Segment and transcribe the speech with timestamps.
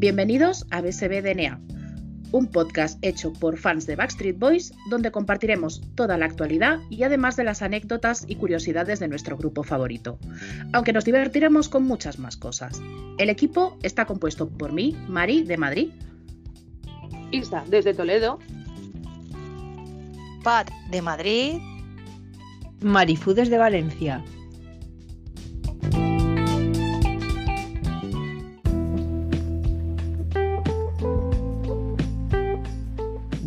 [0.00, 1.60] Bienvenidos a BSB DNA,
[2.32, 7.36] un podcast hecho por fans de Backstreet Boys donde compartiremos toda la actualidad y además
[7.36, 10.18] de las anécdotas y curiosidades de nuestro grupo favorito,
[10.72, 12.80] aunque nos divertiremos con muchas más cosas.
[13.18, 15.90] El equipo está compuesto por mí, Mari, de Madrid,
[17.30, 18.38] Isa, desde Toledo,
[20.42, 21.58] Pat, de Madrid,
[22.80, 24.24] Marifú desde Valencia.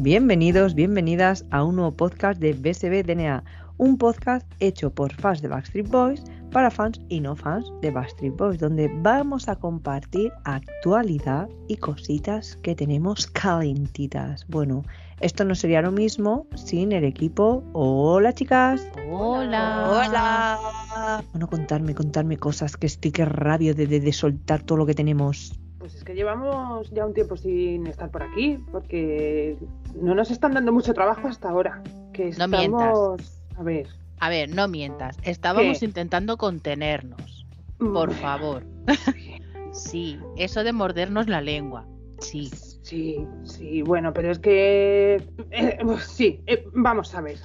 [0.03, 3.41] Bienvenidos, bienvenidas a un nuevo podcast de BSB DNA,
[3.77, 6.21] un podcast hecho por fans de Backstreet Boys
[6.51, 12.59] para fans y no fans de Backstreet Boys, donde vamos a compartir actualidad y cositas
[12.63, 14.45] que tenemos calentitas.
[14.49, 14.83] Bueno,
[15.21, 17.63] esto no sería lo mismo sin el equipo.
[17.71, 18.85] Hola chicas.
[19.09, 19.87] Hola.
[19.89, 21.23] Hola.
[21.31, 24.95] Bueno, contarme, contarme cosas que estoy que rabio de, de, de soltar todo lo que
[24.95, 25.57] tenemos.
[25.83, 29.57] Pues es que llevamos ya un tiempo sin estar por aquí, porque
[29.93, 31.83] no nos están dando mucho trabajo hasta ahora.
[32.13, 32.57] Que No estamos...
[32.57, 33.43] mientas.
[33.57, 33.87] A ver.
[34.21, 35.85] A ver, no mientas, estábamos ¿Qué?
[35.85, 37.45] intentando contenernos.
[37.79, 38.63] Por mm, favor.
[39.73, 41.85] Sí, eso de mordernos la lengua.
[42.19, 42.49] Sí.
[42.83, 45.15] Sí, sí, bueno, pero es que...
[45.49, 47.39] eh, sí, eh, vamos a ver.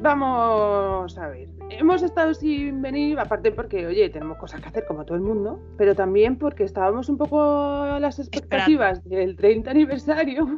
[0.00, 1.48] Vamos a ver.
[1.70, 5.60] Hemos estado sin venir, aparte porque, oye, tenemos cosas que hacer como todo el mundo,
[5.78, 10.48] pero también porque estábamos un poco a las expectativas del 30 aniversario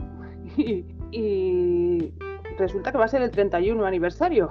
[0.56, 2.12] y, y
[2.59, 4.48] resulta que va a ser el 31 aniversario.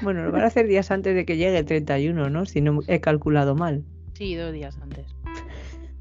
[0.00, 2.44] Bueno, lo van a hacer días antes de que llegue el 31, ¿no?
[2.46, 3.84] Si no he calculado mal.
[4.14, 5.06] Sí, dos días antes.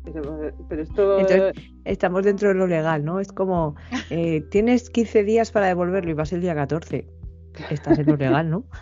[0.03, 1.19] Pero, pero esto...
[1.19, 3.19] Entonces- Estamos dentro de lo legal, ¿no?
[3.19, 3.75] Es como,
[4.09, 7.07] eh, tienes 15 días para devolverlo y vas el día 14.
[7.69, 8.63] Estás en lo legal, ¿no?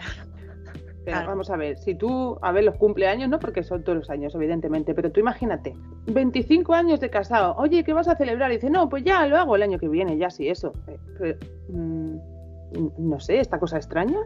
[1.06, 1.30] Pero Claro.
[1.32, 4.36] vamos a ver, si tú, a ver, los cumpleaños, no porque son todos los años,
[4.36, 5.74] evidentemente, pero tú imagínate,
[6.06, 8.52] 25 años de casado, oye, ¿qué vas a celebrar?
[8.52, 10.74] Y dice, no, pues ya lo hago el año que viene, ya sí, eso.
[10.88, 11.38] Eh, pero,
[11.70, 12.18] mm,
[13.00, 14.20] no sé, esta cosa extraña.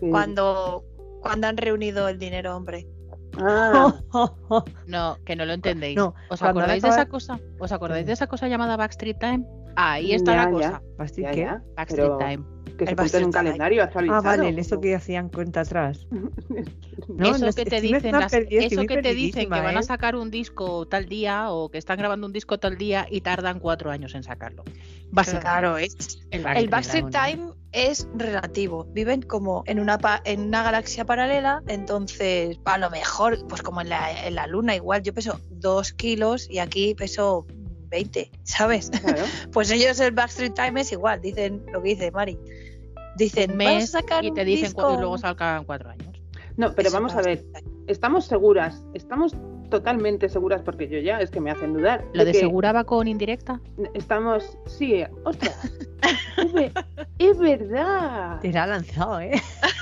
[0.00, 0.82] que- Cuando,
[1.20, 2.84] cuando han reunido el dinero, hombre.
[3.38, 3.94] Ah,
[4.86, 5.96] No, que no lo entendéis.
[5.96, 7.40] No, ¿Os acordáis de esa cosa?
[7.58, 9.44] ¿Os acordáis de esa cosa llamada Backstreet Time?
[9.76, 10.82] Ahí está Ya, la cosa.
[10.98, 11.40] ¿Basti ya, qué?
[11.40, 12.44] ya, Backstreet pero Time.
[12.78, 13.44] que se ponte en un Time.
[13.44, 14.18] calendario actualizado.
[14.20, 16.06] Ah, vale, eso que hacían cuenta atrás.
[17.06, 19.80] No, eso no, que te dicen, las- eso que te dicen que perdidísima, van a
[19.80, 19.82] ¿eh?
[19.82, 23.60] sacar un disco tal día o que están grabando un disco tal día y tardan
[23.60, 24.64] cuatro años en sacarlo.
[25.10, 25.42] Básicamente.
[25.46, 25.96] Claro, es.
[26.30, 27.10] El El Backstreet.
[27.10, 28.86] Time es relativo.
[28.94, 33.82] Viven como en una, pa- en una galaxia paralela, entonces a lo mejor, pues como
[33.82, 37.46] en la, en la luna, igual yo peso dos kilos y aquí peso
[37.94, 38.90] 20, ¿sabes?
[38.90, 39.22] Claro.
[39.52, 42.36] Pues ellos el Backstreet Time es igual, dicen lo que dice Mari.
[43.16, 44.94] Dicen, un "Vamos a mes sacar y te dicen cu- disco".
[44.94, 46.20] y luego salgan cuatro años.
[46.56, 47.44] No, pero Eso, vamos a ver,
[47.86, 49.34] estamos seguras, estamos
[49.70, 52.04] totalmente seguras, porque yo ya es que me hacen dudar.
[52.12, 53.60] ¿Lo de que- segura va con indirecta?
[53.94, 55.72] Estamos, sí, ostras,
[56.38, 56.72] es, ve-
[57.18, 58.40] es verdad.
[58.40, 59.32] Te la ha lanzado, ¿eh?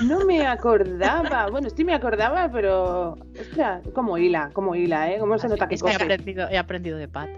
[0.05, 1.47] No me acordaba.
[1.49, 3.15] Bueno, sí me acordaba, pero.
[3.39, 5.17] Ostras, como hila, como hila, ¿eh?
[5.19, 7.29] ¿Cómo se nota que es que he aprendido, he aprendido de Pat.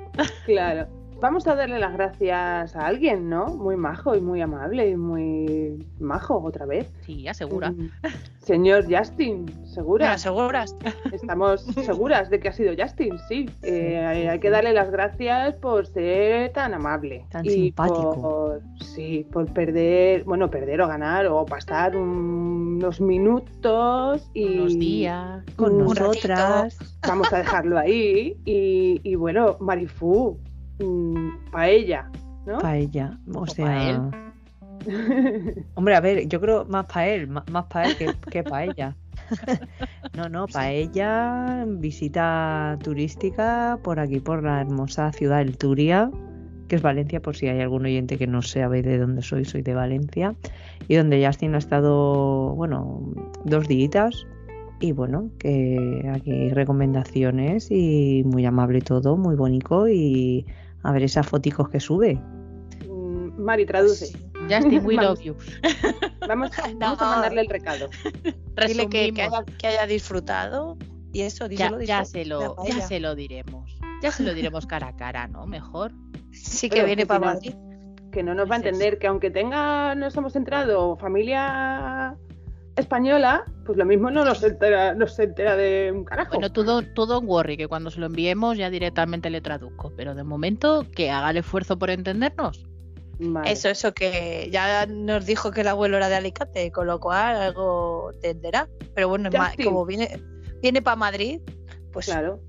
[0.46, 0.88] Claro.
[1.26, 3.48] Vamos a darle las gracias a alguien, ¿no?
[3.48, 6.88] Muy majo y muy amable y muy majo otra vez.
[7.04, 7.72] Sí, asegura.
[7.72, 7.90] Mm,
[8.44, 10.12] Señor Justin, ¿Me ¿segura?
[10.14, 10.76] aseguras?
[11.12, 13.50] Estamos seguras de que ha sido Justin, sí.
[13.64, 17.26] Eh, hay que darle las gracias por ser tan amable.
[17.32, 18.22] Tan y simpático.
[18.22, 24.78] Por, sí, por perder, bueno, perder o ganar o pasar un- unos minutos y Unos
[24.78, 25.44] días.
[25.56, 26.78] Con nosotras.
[27.08, 28.38] vamos a dejarlo ahí.
[28.46, 30.38] Y, y bueno, Marifú,
[30.80, 32.10] mm, paella,
[32.46, 32.60] ¿no?
[32.60, 33.18] Paella.
[33.34, 34.10] O O sea.
[35.76, 38.66] Hombre, a ver, yo creo más para él, má- más para él que, que para
[38.66, 38.96] ella.
[40.16, 46.12] No, no, para ella, visita turística por aquí, por la hermosa ciudad del Turia,
[46.68, 49.64] que es Valencia, por si hay algún oyente que no sabe de dónde soy, soy
[49.64, 50.36] de Valencia,
[50.88, 53.02] y donde Justin ha estado, bueno,
[53.44, 54.28] dos días.
[54.82, 60.46] Y bueno, que aquí recomendaciones y muy amable todo, muy bonito y
[60.86, 62.16] a ver esas foticos que sube.
[62.88, 64.12] Mm, Mari, traduce.
[64.50, 65.18] Justin, we Vamos.
[65.18, 65.36] love you.
[66.28, 67.90] Vamos, vamos a mandarle el recado.
[68.68, 70.78] Dile que, haya, que haya disfrutado
[71.12, 72.40] y eso, Ya, díselo, ya díselo.
[72.40, 73.78] se lo, ya se lo diremos.
[74.02, 75.46] Ya se lo diremos cara a cara, ¿no?
[75.48, 75.92] Mejor.
[76.32, 78.12] Sí que Pero viene que para si no- Madrid.
[78.12, 82.16] que no nos va a entender que aunque tenga, nos hemos entrado familia
[82.76, 86.34] española, pues lo mismo no nos entera, no se entera de un carajo.
[86.34, 89.94] Bueno, todo, todo en worry, que cuando se lo enviemos ya directamente le traduzco.
[89.96, 92.66] Pero de momento, que haga el esfuerzo por entendernos.
[93.18, 93.50] Vale.
[93.50, 97.38] Eso, eso que ya nos dijo que el abuelo era de Alicante, con lo cual
[97.38, 98.68] algo entenderá.
[98.94, 99.66] Pero bueno, Justin.
[99.66, 100.22] como viene,
[100.62, 101.40] viene para Madrid,
[101.94, 102.42] pues Claro.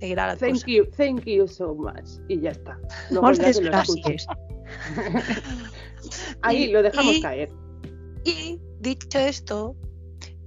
[0.00, 0.66] seguirá la Thank cosa.
[0.66, 2.18] you, thank you so much.
[2.28, 2.76] Y ya está.
[3.10, 3.70] Luego ya que lo.
[6.42, 7.48] Ahí Y- lo dejamos y- caer.
[8.24, 9.76] Y dicho esto,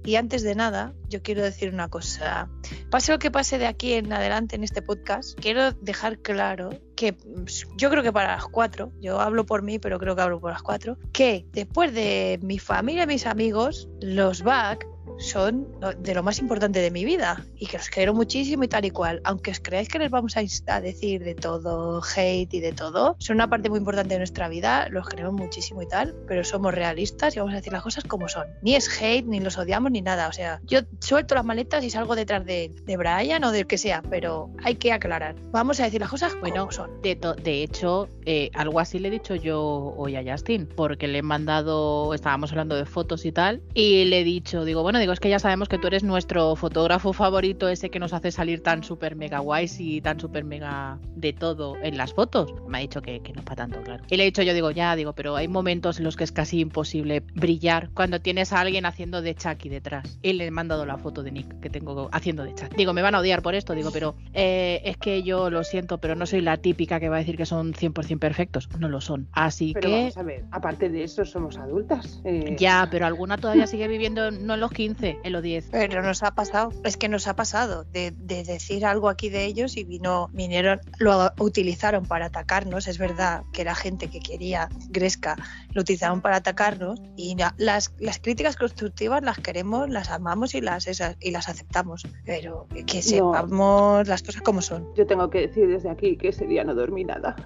[0.04, 2.48] y antes de nada, yo quiero decir una cosa.
[2.90, 7.12] Pase lo que pase de aquí en adelante en este podcast, quiero dejar claro que
[7.12, 7.44] mm,
[7.76, 10.50] yo creo que para las cuatro, yo hablo por mí, pero creo que hablo por
[10.50, 14.86] las cuatro, que después de mi familia y mis amigos, los back
[15.18, 15.66] son
[15.98, 18.90] de lo más importante de mi vida y que los quiero muchísimo y tal y
[18.90, 19.20] cual.
[19.24, 23.16] Aunque os creáis que les vamos a, a decir de todo, hate y de todo,
[23.18, 26.74] son una parte muy importante de nuestra vida, los queremos muchísimo y tal, pero somos
[26.74, 28.46] realistas y vamos a decir las cosas como son.
[28.62, 30.28] Ni es hate, ni los odiamos, ni nada.
[30.28, 33.78] O sea, yo suelto las maletas y salgo detrás de, de Brian o del que
[33.78, 35.36] sea, pero hay que aclarar.
[35.50, 37.02] Vamos a decir las cosas Bueno, como son.
[37.02, 41.18] De, de hecho, eh, algo así le he dicho yo hoy a Justin, porque le
[41.18, 45.12] he mandado, estábamos hablando de fotos y tal, y le he dicho, digo, bueno, digo,
[45.12, 48.62] es que ya sabemos que tú eres nuestro fotógrafo favorito, ese que nos hace salir
[48.62, 52.52] tan súper mega guays y tan súper mega de todo en las fotos.
[52.68, 54.02] Me ha dicho que, que no es para tanto, claro.
[54.08, 56.32] Y le he dicho yo, digo, ya, digo, pero hay momentos en los que es
[56.32, 60.18] casi imposible brillar cuando tienes a alguien haciendo de Chucky detrás.
[60.22, 62.76] Y le he mandado la foto de Nick que tengo haciendo de Chucky.
[62.76, 65.98] Digo, me van a odiar por esto, digo, pero eh, es que yo lo siento,
[65.98, 68.68] pero no soy la típica que va a decir que son 100% perfectos.
[68.78, 69.28] No lo son.
[69.32, 69.94] Así Pero que...
[69.96, 72.20] vamos a ver, aparte de eso, somos adultas.
[72.24, 75.68] eh, Ya, pero alguna todavía sigue viviendo no en los 15, en los 10.
[75.70, 79.44] Pero nos ha pasado, es que nos ha pasado de, de decir algo aquí de
[79.44, 82.88] ellos y vino, vinieron, lo utilizaron para atacarnos.
[82.88, 85.36] Es verdad que la gente que quería Gresca
[85.72, 90.60] lo utilizaron para atacarnos y la- las, las críticas constructivas las queremos, las amamos y
[90.60, 92.02] las, esas, y las aceptamos.
[92.24, 94.92] Pero que sepamos las cosas como son.
[94.96, 97.36] Yo tengo que decir desde aquí que ese día no dormí nada.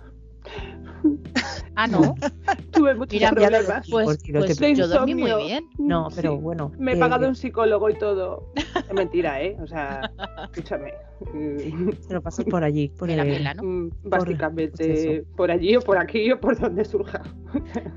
[1.79, 2.15] Ah, no.
[2.73, 3.87] Tuve muchos Mira, problemas.
[3.91, 5.69] pues, pues te- yo dormí muy bien.
[5.77, 6.39] No, pero Sí.
[6.41, 6.73] bueno.
[6.79, 8.51] Me he eh, pagado un psicólogo y todo.
[8.89, 9.59] Es mentira, ¿eh?
[9.63, 10.11] O sea,
[10.45, 10.95] escúchame.
[12.09, 12.89] Te lo pasas por allí.
[12.99, 13.63] Por la pela, ¿no?
[13.63, 15.27] mm, pues Básicamente eso.
[15.37, 17.21] por allí o por aquí o por donde surja.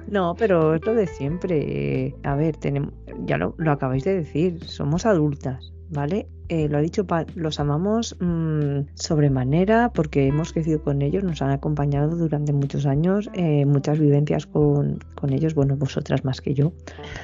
[0.08, 2.08] No, pero es lo de siempre.
[2.08, 2.92] eh, A ver, tenemos,
[3.26, 6.28] ya lo, lo acabáis de decir, somos adultas, ¿vale?
[6.50, 7.06] Eh, lo ha dicho
[7.36, 13.30] los amamos mm, sobremanera porque hemos crecido con ellos, nos han acompañado durante muchos años,
[13.34, 16.74] eh, muchas vivencias con, con ellos, bueno, vosotras más que yo,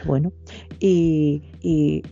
[0.06, 0.32] bueno.
[0.80, 2.04] Y, y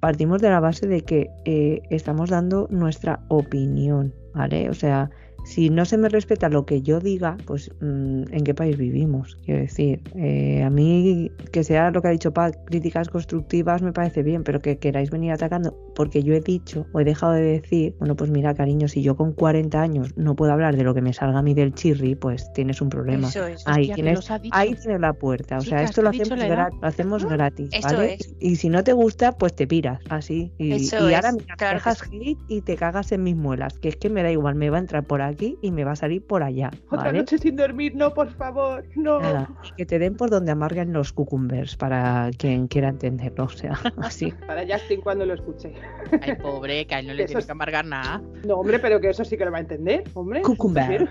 [0.00, 4.68] partimos de la base de que eh, estamos dando nuestra opinión, ¿vale?
[4.68, 5.10] O sea,
[5.50, 9.36] si no se me respeta lo que yo diga, pues mm, ¿en qué país vivimos?
[9.44, 13.92] Quiero decir, eh, a mí que sea lo que ha dicho Pat, críticas constructivas me
[13.92, 17.42] parece bien, pero que queráis venir atacando porque yo he dicho o he dejado de
[17.42, 20.94] decir, bueno, pues mira, cariño, si yo con 40 años no puedo hablar de lo
[20.94, 23.28] que me salga a mí del chirri, pues tienes un problema.
[23.28, 23.62] Eso es.
[23.66, 25.58] Ahí tienes, ahí tienes la puerta.
[25.58, 26.68] O sea, Chicas, esto ¿te lo hacemos, la edad?
[26.70, 28.14] gra- lo hacemos gratis, Eso ¿vale?
[28.14, 28.34] es.
[28.38, 30.52] Y si no te gusta, pues te piras, así.
[30.58, 33.88] Y, Eso y ahora claro que dejas hate y te cagas en mis muelas, que
[33.88, 35.96] es que me da igual, me va a entrar por aquí y me va a
[35.96, 37.18] salir por allá, Otra ¿vale?
[37.18, 39.20] noche sin dormir, no, por favor, no.
[39.20, 43.48] Nada, y que te den por donde amarguen los cucumbers para quien quiera entenderlo, o
[43.48, 44.32] sea, así.
[44.46, 45.72] Para Justin cuando lo escuche.
[46.20, 48.22] Ay, pobre, que a él no le Eso tiene que amargar nada.
[48.46, 50.42] No, hombre, pero que eso sí que lo va a entender, hombre.
[50.42, 51.08] Cucumber.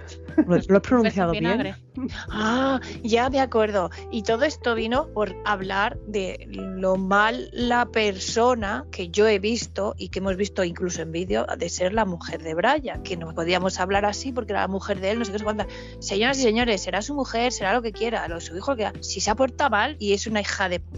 [0.47, 1.75] ¿Lo, lo he pronunciado bien?
[2.31, 3.89] Ah, ya me acuerdo.
[4.09, 9.95] Y todo esto vino por hablar de lo mal la persona que yo he visto
[9.97, 13.33] y que hemos visto incluso en vídeo de ser la mujer de Brian, que no
[13.33, 15.67] podíamos hablar así porque era la mujer de él, no sé qué, sé cuántas.
[15.99, 18.83] Señoras y señores, será su mujer, será lo que quiera, lo su hijo lo que
[18.83, 18.99] quiera.
[19.03, 20.81] Si se ha portado mal y es una hija de...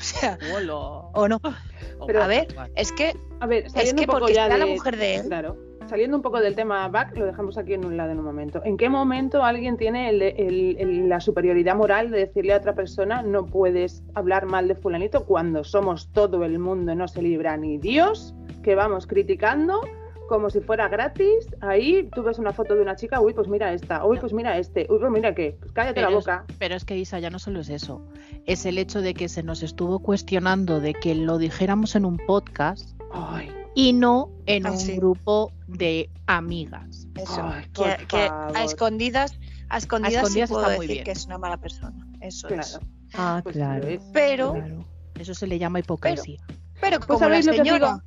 [0.00, 0.38] O sea,
[1.12, 1.38] o no.
[2.06, 4.58] Pero- a ver, es que A ver, saliendo que un poco porque de...
[4.58, 5.26] la mujer de él.
[5.26, 5.56] Claro.
[5.90, 8.62] Saliendo un poco del tema back, lo dejamos aquí en un lado en un momento.
[8.64, 12.74] ¿En qué momento alguien tiene el- el- el- la superioridad moral de decirle a otra
[12.74, 17.56] persona no puedes hablar mal de fulanito cuando somos todo el mundo, no se libra
[17.58, 19.80] ni Dios, que vamos criticando
[20.30, 21.46] como si fuera gratis?
[21.60, 24.56] Ahí tú ves una foto de una chica, uy, pues mira esta, uy, pues mira
[24.56, 26.44] este, uy, pues mira qué, pues cállate la Pero es- boca.
[26.58, 28.00] Pero es que Isa ya no solo es eso,
[28.46, 32.16] es el hecho de que se nos estuvo cuestionando de que lo dijéramos en un
[32.16, 34.96] podcast Ay, y no en Ah, un sí.
[34.96, 37.06] grupo de amigas.
[37.16, 37.64] Eso, Ay,
[38.08, 41.04] que, a escondidas, a escondidas, escondidas sí puedo está muy bien.
[41.04, 42.06] que es una mala persona.
[42.20, 42.54] Eso es.
[42.72, 42.86] claro.
[43.14, 43.86] Ah, pues claro.
[43.88, 44.00] es.
[44.12, 44.84] Pero, claro.
[45.18, 46.40] Eso se le llama hipocresía.
[46.80, 47.46] pero Pues como la sabéis
[47.80, 48.00] lo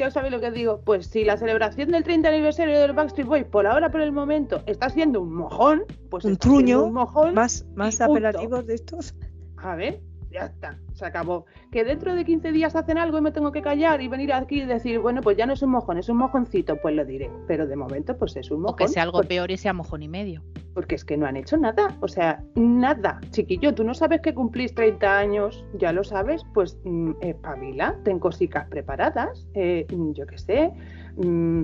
[0.00, 0.06] que os señora, digo.
[0.06, 0.80] ¿Qué os sabéis lo que digo?
[0.84, 4.62] Pues si la celebración del 30 aniversario del Backstreet Boys por ahora, por el momento,
[4.66, 7.34] está siendo un mojón, pues Un truño, un mojón.
[7.34, 9.14] Más, más apelativos de estos.
[9.58, 11.46] A ver, ya está, se acabó.
[11.72, 14.62] Que dentro de 15 días hacen algo y me tengo que callar y venir aquí
[14.62, 17.30] y decir, bueno, pues ya no es un mojón, es un mojoncito, pues lo diré.
[17.46, 18.74] Pero de momento, pues es un mojón.
[18.74, 20.42] O que sea algo porque, peor y sea mojón y medio.
[20.74, 23.20] porque es que no han hecho nada, o sea, nada.
[23.30, 28.18] Chiquillo, tú no sabes que cumplís 30 años, ya lo sabes, pues mm, espabila, ten
[28.20, 30.70] cositas preparadas, eh, mm, yo qué sé.
[31.16, 31.62] mm,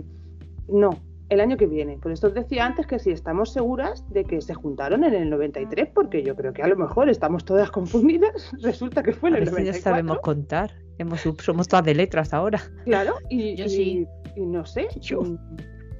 [0.68, 0.90] No,
[1.28, 1.98] el año que viene.
[1.98, 5.28] Por esto os decía antes que si estamos seguras de que se juntaron en el
[5.30, 8.52] 93, porque yo creo que a lo mejor estamos todas confundidas.
[8.62, 9.82] Resulta que fue en A el ya 94.
[9.82, 10.70] sabemos contar.
[10.98, 12.60] Hemos, somos todas de letras ahora.
[12.84, 14.06] Claro, y, Yo y- sí.
[14.36, 15.20] y no sé, Yo.
[15.22, 15.36] mm,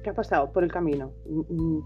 [0.03, 1.11] ¿qué ha pasado por el camino?
[1.29, 1.83] Mm, mm,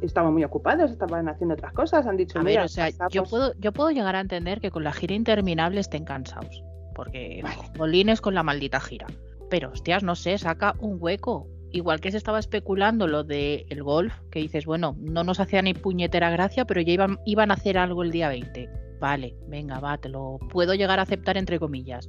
[0.00, 3.24] Estaban muy ocupados, estaban haciendo otras cosas, han dicho, A mira, ver, o sea, yo
[3.24, 6.62] puedo, yo puedo llegar a entender que con la gira interminable estén cansados.
[6.94, 7.56] Porque Vale.
[7.76, 9.06] jolines con la maldita gira.
[9.50, 11.46] Pero, hostias, no sé, saca un hueco.
[11.76, 15.60] Igual que se estaba especulando lo del el golf, que dices, bueno, no nos hacía
[15.60, 18.68] ni puñetera gracia, pero ya iban, iban a hacer algo el día 20.
[18.98, 22.08] Vale, venga, va, te lo puedo llegar a aceptar entre comillas.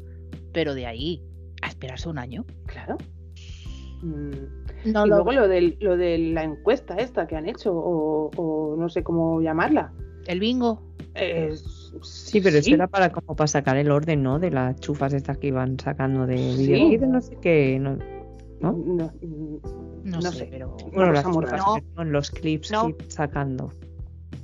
[0.54, 1.22] Pero de ahí
[1.62, 2.46] a esperarse un año.
[2.66, 2.98] Claro.
[4.02, 4.32] Mm,
[4.94, 8.32] No y lo luego lo, del, lo de la encuesta esta que han hecho, o,
[8.38, 9.92] o no sé cómo llamarla.
[10.28, 10.82] El bingo.
[11.14, 14.38] Es- Sí, pero eso era para como para sacar el orden, ¿no?
[14.40, 16.96] De las chufas estas que iban sacando de Sí.
[16.98, 17.80] de no sé qué.
[17.80, 17.98] No,
[18.60, 18.72] ¿no?
[18.74, 19.60] No, No,
[20.04, 20.48] No sé, sé.
[20.50, 20.76] pero.
[20.94, 22.88] Bueno, las que son los clips No.
[22.96, 23.72] que sacando.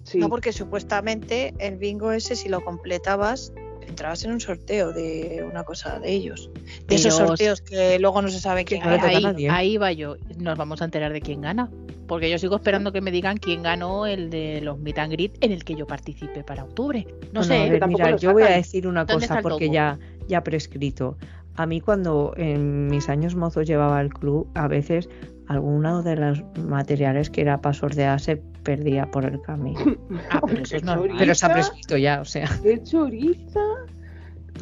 [0.04, 0.20] sí.
[0.20, 3.54] No, porque supuestamente el bingo ese, si lo completabas,
[3.88, 6.50] entrabas en un sorteo de una cosa de ellos.
[6.88, 9.78] De esos sorteos que luego no se sabe quién no le toca a ahí, ahí
[9.78, 10.16] va yo.
[10.38, 11.70] Nos vamos a enterar de quién gana.
[12.08, 15.38] Porque yo sigo esperando que me digan quién ganó el de los meet and greet
[15.42, 17.08] en el que yo participé para octubre.
[17.32, 19.70] No Bueno, sé, a ver, mira, yo voy a decir una ¿Dónde está cosa porque
[19.70, 21.18] ya, ya prescrito.
[21.56, 25.08] A mí cuando en mis años mozos llevaba al club, a veces
[25.48, 29.80] alguno de los materiales que era para sortear se perdía por el camino.
[30.30, 31.16] Ah, pero eso es normal.
[31.18, 32.50] Pero se ha prescrito ya, o sea.
[32.62, 33.60] qué choriza.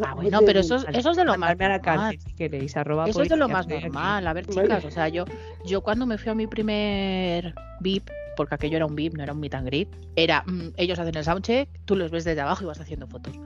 [0.04, 1.82] Ah, bueno, pero eso es, eso es de lo más normal.
[1.82, 4.26] cárcel si queréis, arroba Eso es de lo más normal.
[4.26, 4.62] A ver, Vale.
[4.62, 5.26] chicas, o sea, yo,
[5.66, 9.34] yo cuando me fui a mi primer VIP, porque aquello era un VIP, no era
[9.34, 12.64] un meet and greet, era, mm, ellos hacen el soundcheck, tú los ves desde abajo
[12.64, 13.38] y vas haciendo fotos.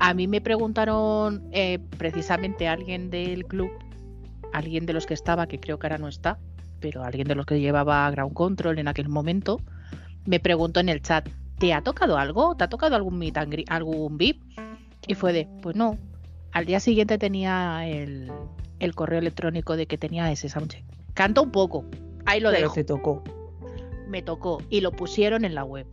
[0.00, 3.70] A mí me preguntaron eh, precisamente alguien del club,
[4.52, 6.38] alguien de los que estaba, que creo que ahora no está,
[6.80, 9.60] pero alguien de los que llevaba Ground Control en aquel momento,
[10.24, 11.28] me preguntó en el chat,
[11.58, 12.56] ¿te ha tocado algo?
[12.56, 14.42] ¿Te ha tocado algún meet and algún VIP?
[15.06, 15.98] Y fue de, pues no.
[16.52, 18.32] Al día siguiente tenía el,
[18.78, 20.82] el correo electrónico de que tenía ese soundcheck.
[21.12, 21.84] Canta un poco,
[22.24, 22.74] ahí lo Pero dejo.
[22.74, 23.22] te tocó.
[24.08, 25.86] Me tocó y lo pusieron en la web.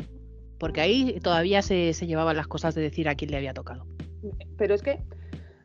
[0.57, 3.85] Porque ahí todavía se, se llevaban las cosas de decir a quién le había tocado.
[4.57, 5.03] Pero es que,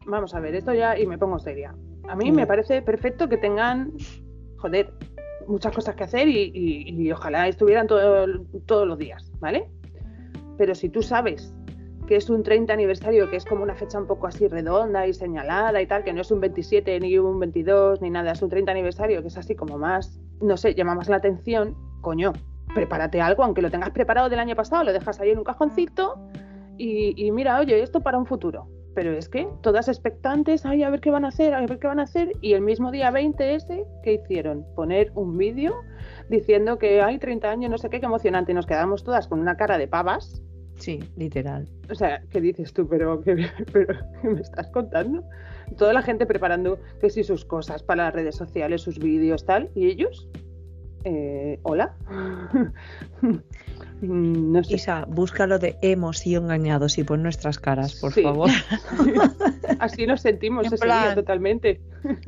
[0.07, 1.75] vamos a ver, esto ya, y me pongo seria.
[2.09, 2.35] A mí Mm.
[2.35, 3.93] me parece perfecto que tengan,
[4.59, 4.93] joder,
[5.49, 8.27] muchas cosas que hacer y, y- y ojalá estuvieran todo-
[8.67, 9.69] todos los días, ¿vale?
[10.59, 11.53] Pero si tú sabes
[12.07, 15.15] que es un 30 aniversario, que es como una fecha un poco así redonda y
[15.15, 18.51] señalada y tal, que no es un 27 ni un 22 ni nada, es un
[18.51, 22.33] 30 aniversario, que es así como más, no sé, llama más la atención, coño,
[22.75, 26.17] prepárate algo, aunque lo tengas preparado del año pasado, lo dejas ahí en un cajoncito
[26.83, 28.69] y, y mira, oye, esto para un futuro.
[28.95, 31.87] Pero es que todas expectantes, ay, a ver qué van a hacer, a ver qué
[31.87, 32.33] van a hacer.
[32.41, 34.67] Y el mismo día 20 ese, ¿qué hicieron?
[34.75, 35.75] Poner un vídeo
[36.29, 38.53] diciendo que hay 30 años, no sé qué, qué emocionante.
[38.53, 40.43] Y nos quedamos todas con una cara de pavas.
[40.77, 41.69] Sí, literal.
[41.89, 42.89] O sea, ¿qué dices tú?
[42.89, 45.23] ¿Pero qué, pero, ¿qué me estás contando?
[45.79, 49.71] Toda la gente preparando que sí sus cosas para las redes sociales, sus vídeos, tal.
[49.75, 50.29] ¿Y ellos?
[51.05, 51.95] Eh, ¿Hola?
[54.03, 54.75] Mm, no sé.
[54.75, 58.25] Isa, búscalo de hemos sido engañados y pon nuestras caras, por Sí.
[58.25, 58.51] favor.
[59.79, 61.81] Así nos sentimos En ese día totalmente.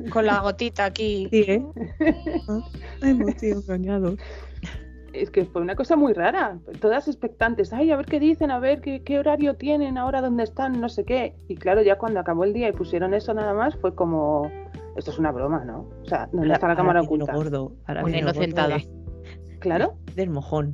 [0.09, 1.27] Con la gotita aquí.
[1.31, 1.65] Sí, ¿eh?
[2.47, 2.61] Ah,
[3.01, 4.15] hemos sido engañados.
[5.11, 6.59] Es que fue una cosa muy rara.
[6.79, 7.73] Todas expectantes.
[7.73, 10.87] Ay, a ver qué dicen, a ver qué, qué horario tienen, ahora dónde están, no
[10.87, 11.35] sé qué.
[11.49, 14.49] Y claro, ya cuando acabó el día y pusieron eso nada más, fue como.
[14.95, 15.89] Esto es una broma, ¿no?
[16.03, 17.33] O sea, ¿dónde está la cámara oculta?
[17.33, 17.73] gordo.
[17.85, 18.77] Ahora Una inocentada.
[18.77, 18.89] de-
[19.59, 20.73] Claro, Del mojón.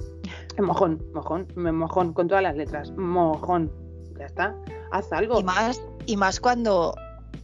[0.62, 2.92] mojón, mojón, me- mojón, con todas las letras.
[2.92, 3.72] Mojón.
[4.20, 4.56] Ya está.
[4.92, 5.40] Haz algo.
[5.40, 6.94] Y más, y más cuando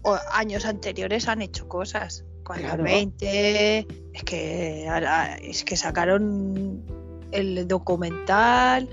[0.04, 2.26] o años anteriores han hecho cosas.
[2.46, 2.84] Cuando Claro.
[2.86, 6.84] el 20, es que ahora- es que sacaron
[7.32, 8.90] el documental,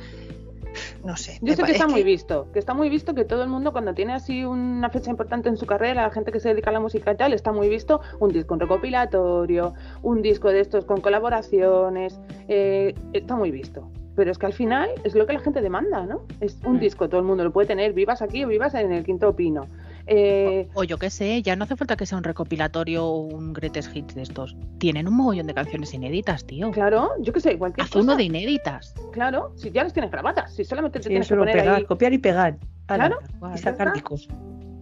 [1.05, 1.39] no sé.
[1.43, 3.73] Yo sé que es está muy visto, que está muy visto que todo el mundo
[3.73, 6.73] cuando tiene así una fecha importante en su carrera, la gente que se dedica a
[6.73, 10.85] la música y tal, está muy visto un disco un recopilatorio, un disco de estos
[10.85, 13.89] con colaboraciones, eh, está muy visto.
[14.17, 16.23] Pero es que al final es lo que la gente demanda, ¿no?
[16.41, 16.81] Es un Mm.
[16.81, 19.67] disco, todo el mundo lo puede tener, vivas aquí o vivas en el quinto pino.
[20.07, 23.53] Eh, O yo qué sé, ya no hace falta que sea un recopilatorio o un
[23.53, 24.55] greatest hits de estos.
[24.79, 26.71] Tienen un mogollón de canciones inéditas, tío.
[26.73, 28.03] claro, yo qué sé, cualquier Haz cosa.
[28.05, 28.95] uno de inéditas.
[29.13, 31.77] Claro, si ya las tienes grabadas, si solamente te Sí, tienes que solo poner pegar,
[31.77, 32.59] ahí copiar y pegar.
[32.87, 33.17] Claro,
[33.55, 34.29] Y sacar discos.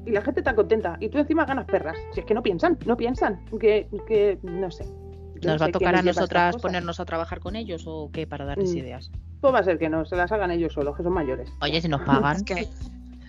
[0.06, 1.96] y la gente está contenta y tú encima ganas perras.
[2.14, 4.84] Si es que no piensan, no piensan, que, que no sé.
[4.84, 8.26] Yo no ¿Nos va a tocar a nosotras ponernos a trabajar con ellos o qué
[8.26, 8.78] para darles Mm.
[8.78, 9.10] ideas?
[9.40, 11.48] Pues va a ser que no, se las hagan ellos solos, que son mayores.
[11.60, 12.36] Oye, si nos pagan.
[12.36, 12.68] Es que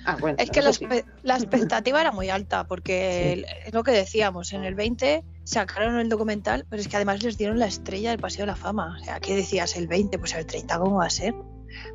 [0.05, 0.85] Ah, bueno, Es que la, sí.
[1.23, 6.09] la expectativa era muy alta, porque es lo que decíamos, en el 20 sacaron el
[6.09, 8.97] documental, pero es que además les dieron la estrella del Paseo de la Fama.
[8.99, 9.75] O sea, ¿qué decías?
[9.75, 11.33] El 20, pues el 30, ¿cómo va a ser?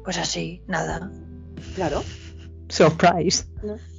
[0.04, 1.10] Pues así, nada.
[1.74, 2.02] Claro,
[2.68, 3.46] Surprise.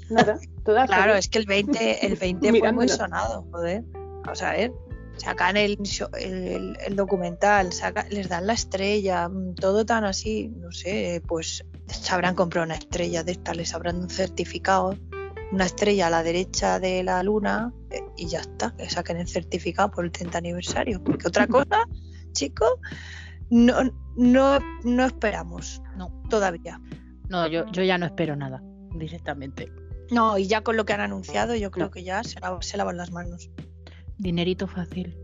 [0.10, 0.40] nada.
[0.64, 3.84] Todas Claro, es que el 20, el 20 fue muy sonado, joder.
[4.24, 4.72] Vamos a ver.
[5.20, 5.78] Sacan el,
[6.20, 11.66] el, el documental, saca- les dan la estrella, mm, todo tan así, no sé, pues
[11.88, 14.96] se habrán comprado una estrella de esta, les habrán un certificado,
[15.52, 19.28] una estrella a la derecha de la luna eh, y ya está, que saquen el
[19.28, 21.04] certificado por el 30 aniversario.
[21.04, 21.84] Porque otra cosa,
[22.32, 22.72] chicos,
[23.50, 23.76] no,
[24.16, 26.80] no, no esperamos, no, todavía.
[27.28, 28.62] No, yo, yo ya no espero nada,
[28.96, 29.72] directamente.
[30.12, 31.92] No, y ya con lo que han anunciado, yo creo No.
[31.92, 33.50] que ya se, la- se lavan las manos.
[34.20, 35.18] Dinerito fácil.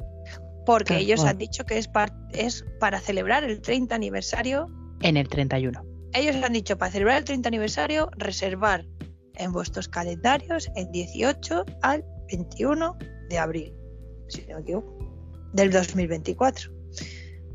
[0.66, 1.30] Porque Tal ellos cual.
[1.32, 4.68] han dicho que es, par- es para celebrar el 30 aniversario.
[5.02, 5.84] En el 31.
[6.14, 8.86] Ellos han dicho para celebrar el 30 aniversario, reservar
[9.36, 12.98] en vuestros calendarios el 18 al 21
[13.30, 13.74] de abril,
[14.30, 14.98] si no me equivoco,
[15.54, 16.72] del 2024.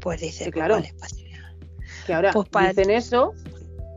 [0.00, 0.75] Pues dice, Sí, pues claro.
[0.75, 0.94] vale,
[2.06, 3.32] Que ahora Pues para- dicen eso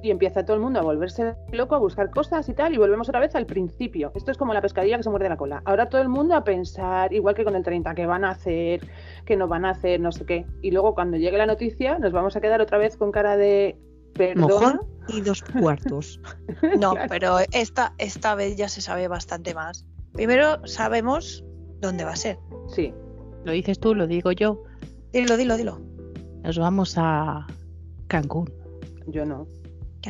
[0.03, 3.07] y empieza todo el mundo a volverse loco, a buscar cosas y tal, y volvemos
[3.09, 4.11] otra vez al principio.
[4.13, 5.61] Esto es como la pescadilla que se muerde la cola.
[5.65, 8.81] Ahora todo el mundo a pensar, igual que con el 30, qué van a hacer,
[9.25, 10.45] qué no van a hacer, no sé qué.
[10.61, 13.77] Y luego cuando llegue la noticia nos vamos a quedar otra vez con cara de
[14.13, 14.41] perdón.
[14.41, 16.19] Mojón y dos cuartos.
[16.77, 17.07] No, Claro.
[17.09, 19.85] pero esta, esta vez ya se sabe bastante más.
[20.11, 21.43] Primero sabemos
[21.79, 22.37] dónde va a ser.
[22.67, 22.93] Sí,
[23.45, 24.63] Lo dices tú, lo digo yo.
[25.11, 25.79] Dilo, dilo, dilo.
[26.43, 27.47] Nos vamos a
[28.07, 28.51] Cancún.
[29.07, 29.47] yo no.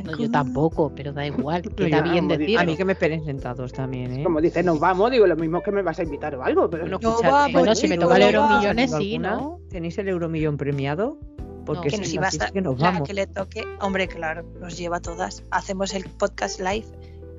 [0.01, 1.61] No, yo tampoco, pero da igual.
[1.75, 2.59] Queda ya, bien decirlo.
[2.59, 4.23] A mí que me esperen sentados también, ¿eh?
[4.23, 6.83] Como dice, nos vamos, digo lo mismo que me vas a invitar o algo, pero
[6.83, 8.99] Bueno, No bueno, si me toca el euromillones, ¿Alguna?
[8.99, 9.59] sí, ¿no?
[9.69, 11.19] ¿Tenéis el euromillón premiado?
[11.65, 11.97] Porque No.
[11.99, 13.07] que si iba a que nos vamos.
[13.07, 15.43] que le toque, hombre, claro, nos lleva a todas.
[15.51, 16.85] Hacemos el podcast live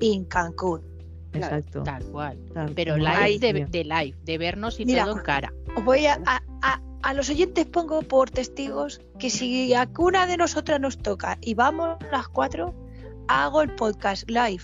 [0.01, 0.81] en Cancún.
[1.33, 1.83] Exacto.
[1.83, 2.37] Tal cual.
[2.53, 5.03] Tal Pero live de, live, de vernos y Mira.
[5.03, 5.53] todo en cara.
[5.75, 10.25] Os voy a, a, a- a los oyentes pongo por testigos que si a una
[10.27, 12.73] de nosotras nos toca y vamos las cuatro,
[13.27, 14.63] hago el podcast live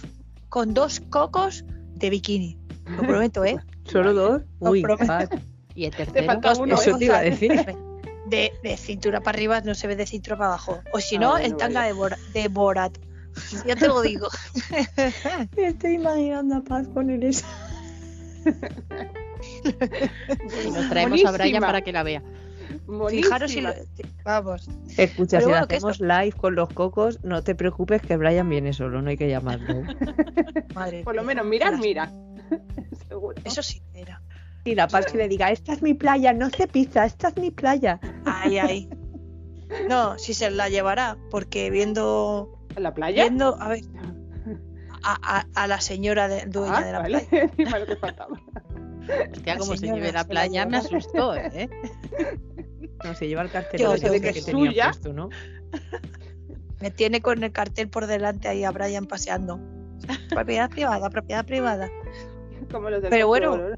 [0.49, 1.63] con dos cocos
[1.95, 2.57] de bikini.
[2.85, 3.57] Lo prometo, ¿eh?
[3.85, 4.41] ¿Solo dos?
[4.59, 5.11] Os Uy, prometo.
[5.11, 5.27] ah,
[5.75, 6.95] Y el Te tercero, falta uno, eso ¿eh?
[6.99, 7.51] te iba a decir.
[8.27, 10.79] De, de cintura para arriba no se ve de cintura para abajo.
[10.93, 12.97] O si Ah, no, bueno, el tanga de, Bora- de Borat.
[13.65, 14.27] Ya te lo digo.
[15.57, 17.45] Me estoy imaginando a Paz con el eso.
[20.65, 22.23] y nos traemos a Brian para que la vea.
[23.09, 23.71] Fijaros si lo.
[24.23, 24.69] Vamos.
[24.97, 28.73] Escucha, Pero si bueno, hacemos live con los cocos, no te preocupes que Brian viene
[28.73, 29.83] solo, no hay que llamarlo.
[30.75, 32.11] Madre Por lo menos, mirar, mira.
[33.09, 33.35] Seguro.
[33.43, 34.21] Eso sí, era.
[34.63, 37.37] Y la Paz que le diga, esta es mi playa, no se pizza, esta es
[37.37, 37.99] mi playa.
[38.25, 38.89] Ay, ay.
[39.87, 42.59] No, si se la llevará, porque viendo.
[42.75, 43.23] ¿En la playa?
[43.23, 43.79] Viendo, a ver.
[45.01, 47.19] A, a- a la señora de- dueña Ah, de la vale.
[47.21, 47.43] playa.
[47.45, 48.37] Encima lo que faltaba.
[49.31, 51.69] Hostia, como se señora lleve se la la playa, me asustó, ¿eh?
[53.03, 54.85] No, se lleva el cartel Yo- yo- que, que es tenía suya.
[54.91, 55.29] puesto, ¿no?
[56.79, 59.59] Me tiene con el cartel por delante ahí a Brian paseando.
[60.29, 61.89] Propiedad privada, propiedad privada.
[62.71, 63.57] Como los del Pero bueno.
[63.57, 63.75] ¿no?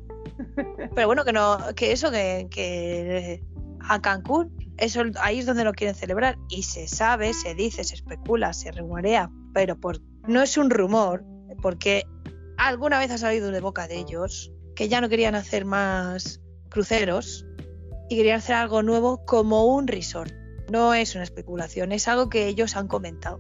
[0.96, 3.44] Pero bueno, que no, que eso, que, que
[3.82, 6.38] a Cancún, eso ahí es donde lo quieren celebrar.
[6.50, 11.24] Y se sabe, se dice, se especula, se rumorea, pero por, no es un rumor,
[11.62, 12.04] porque
[12.58, 17.46] alguna vez ha salido de boca de ellos que ya no querían hacer más cruceros
[18.14, 20.32] y querían hacer algo nuevo como un resort.
[20.72, 23.40] No es una especulación, es algo que ellos han comentado.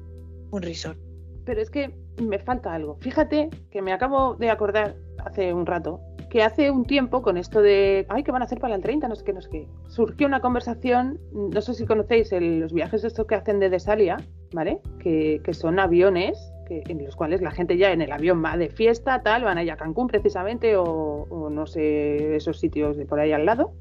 [0.50, 0.98] Un resort.
[1.46, 2.98] Pero es que me falta algo.
[3.00, 6.00] Fíjate que me acabo de acordar hace un rato
[6.32, 9.08] que hace un tiempo con esto de, ay, ¿qué van a hacer para el 30?
[9.08, 9.68] No sé qué, no sé qué.
[9.90, 14.18] Surgió una conversación, no sé si conocéis los viajes estos que hacen de Desalia,
[14.52, 14.82] ¿vale?
[14.98, 18.58] Que, que son aviones que, en los cuales la gente ya en el avión va
[18.58, 23.06] de fiesta, tal, van allá a Cancún precisamente o, o no sé, esos sitios de
[23.06, 23.74] por ahí al lado.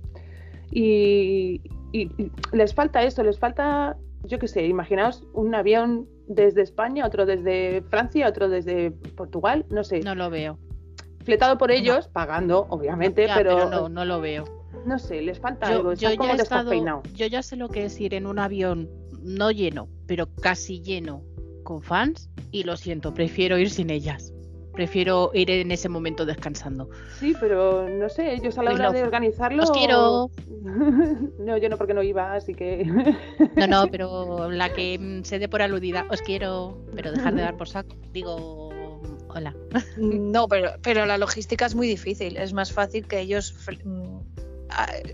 [0.72, 1.60] Y,
[1.92, 7.06] y- y les falta esto, les falta, yo qué sé, imaginaos un avión desde España,
[7.06, 10.58] otro desde Francia, otro desde Portugal, no sé, No lo veo.
[11.24, 14.44] fletado por ellos, pagando, obviamente, Ya, pero, no, no lo veo.
[14.86, 17.12] no sé, les falta Yo, algo, yo están como ya he estado, descafeinados.
[17.12, 18.88] yo ya sé lo que es ir en un avión
[19.22, 21.22] no lleno, pero casi lleno
[21.62, 24.32] con fans y lo siento, prefiero ir sin ellas.
[24.74, 26.88] Prefiero ir en ese momento descansando.
[27.18, 29.58] Sí, pero no sé, ellos a la Pues hora de organizarlo.
[29.58, 30.30] los quiero.
[31.38, 32.84] no, yo no, porque no iba, así que.
[33.56, 37.42] No, no, pero la que mm, se dé por aludida, os quiero, pero dejar de
[37.42, 37.94] dar por saco.
[38.12, 38.70] Digo,
[39.28, 39.54] hola.
[39.98, 42.36] No, pero, pero la logística es muy difícil.
[42.38, 43.54] Es más fácil que ellos
[43.84, 44.18] mm,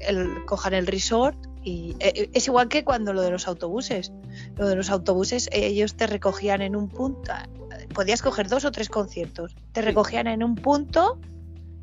[0.07, 4.13] el- cojan el resort Y eh, es igual que cuando lo de los autobuses.
[4.57, 7.33] Lo de los autobuses, eh, ellos te recogían en un punto.
[7.95, 9.57] Podías coger dos o tres conciertos.
[9.73, 11.19] Te recogían en un punto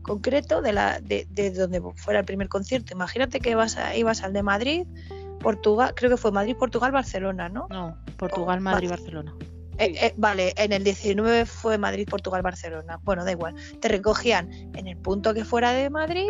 [0.02, 2.94] concreto de, la, de, de donde fuera el primer concierto.
[2.94, 4.88] Imagínate que vas a- ibas al de Madrid,
[5.40, 7.68] Portugal, creo que fue Madrid, Portugal, Barcelona, ¿no?
[7.70, 8.90] No, Portugal, Oh, Madrid.
[8.90, 9.36] Barcelona.
[9.78, 13.00] Eh, eh, vale, en el 19 fue Madrid, Portugal, Barcelona.
[13.04, 13.56] Bueno, da igual.
[13.82, 16.30] Te recogían en el punto que fuera de Madrid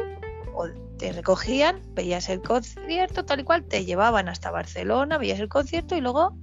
[0.56, 5.50] o te recogían, veías el concierto tal y cual, te llevaban hasta Barcelona, veías el
[5.50, 6.38] concierto y luego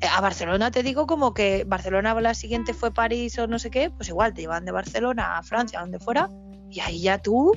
[0.00, 3.70] eh, a Barcelona te digo como que Barcelona la siguiente fue París o no sé
[3.70, 6.28] qué, pues igual te llevaban de Barcelona a Francia, a donde fuera,
[6.70, 7.56] y ahí ya tú,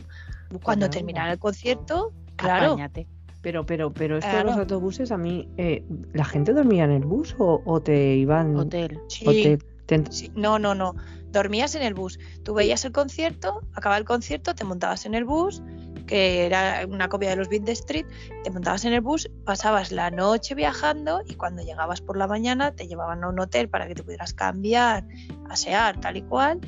[0.64, 3.08] cuando terminara el concierto, claro, Apáñate.
[3.42, 7.06] Pero, pero, pero esto de los autobuses, a mí, eh, ¿la gente dormía en el
[7.06, 9.00] bus o, o te iban Hotel.
[9.08, 9.26] sí.
[9.26, 10.96] o te, te- Sí, no, no, no.
[11.32, 12.20] Dormías en el bus.
[12.44, 15.62] Tú veías el concierto, acababa el concierto, te montabas en el bus,
[16.08, 18.06] que era una copia de los Beat the Street,
[18.44, 22.72] te montabas en el bus, pasabas la noche viajando y cuando llegabas por la mañana
[22.72, 25.06] te llevaban a un hotel para que te pudieras cambiar,
[25.50, 26.60] asear, tal y cual.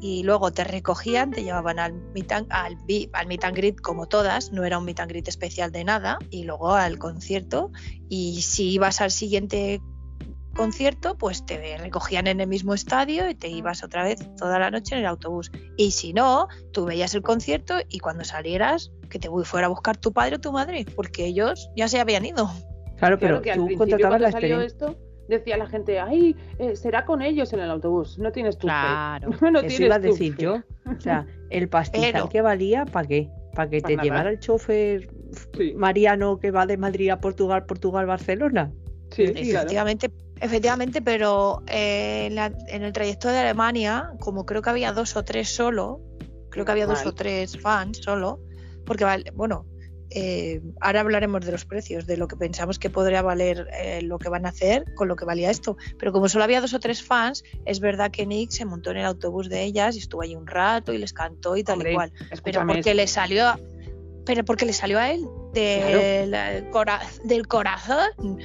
[0.00, 2.76] Y luego te recogían, te llevaban al meet and, al,
[3.12, 6.44] al meet greet como todas, no era un meet and greet especial de nada, y
[6.44, 7.72] luego al concierto.
[8.08, 9.80] Y si ibas al siguiente
[10.58, 14.70] concierto, pues te recogían en el mismo estadio y te ibas otra vez toda la
[14.70, 15.50] noche en el autobús.
[15.76, 19.96] Y si no, tú veías el concierto y cuando salieras, que te fuera a buscar
[19.96, 22.50] tu padre o tu madre, porque ellos ya se habían ido.
[22.98, 24.86] Claro, pero Claro que al tú contratabas la cuando salió experiencia.
[24.88, 28.66] esto, decía la gente, ay, eh, será con ellos en el autobús, no tienes tu
[28.66, 28.72] fe".
[28.72, 29.30] Claro.
[29.52, 30.42] no Eso iba a decir fe".
[30.42, 30.56] yo.
[30.84, 33.30] O sea, el pastizal Pero- que valía, ¿para qué?
[33.54, 34.04] ¿Para que Pa' te nada.
[34.04, 35.08] llevara el chofer
[35.56, 38.72] Sí, Mariano que va de Madrid a Portugal, Portugal, Barcelona?
[39.26, 39.66] Sí, claro.
[39.66, 44.92] Efectivamente, efectivamente, pero eh, en, la- en el trayecto de Alemania, como creo que había
[44.92, 46.00] dos o tres solo,
[46.50, 48.40] creo que había dos o tres fans solo,
[48.86, 49.66] porque vale, bueno,
[50.10, 54.18] eh, ahora hablaremos de los precios, de lo que pensamos que podría valer eh, lo
[54.18, 55.76] que van a hacer con lo que valía esto.
[55.98, 58.96] Pero como solo había dos o tres fans, es verdad que Nick se montó en
[58.98, 61.90] el autobús de ellas y estuvo allí un rato y les cantó y tal Hombre,
[61.92, 62.12] y cual.
[62.42, 63.60] Pero porque le salió, a-
[64.24, 68.38] pero porque le salió a él del, cora- del corazón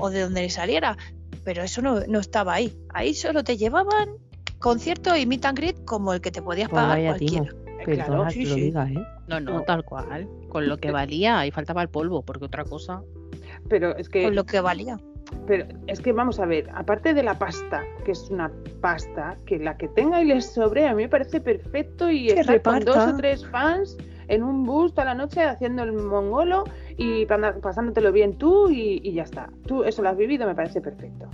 [0.00, 0.96] o de donde le saliera.
[1.44, 2.76] Pero eso no, no estaba ahí.
[2.92, 4.10] Ahí solo te llevaban
[4.58, 7.44] concierto y meet and greet como el que te podías Pues pagar cualquiera.
[7.44, 8.60] eh, Perdona claro, que sí, lo sí.
[8.60, 9.02] diga, ¿eh?
[9.26, 9.62] No, no, No.
[9.62, 10.28] tal cual.
[10.50, 13.02] Con lo que valía, ahí faltaba el polvo, porque otra cosa.
[13.68, 14.98] pero es que Con lo que valía.
[15.46, 19.58] Pero es que vamos a ver, aparte de la pasta, que es una pasta, que
[19.60, 22.96] la que tenga y les sobre, a mí me parece perfecto y estar con dos
[22.96, 26.64] o tres fans en un bus toda la noche haciendo el mongolo
[27.02, 29.48] y pa- pasándotelo bien tú y, y ya está.
[29.66, 31.28] Tú eso lo has vivido, me parece perfecto.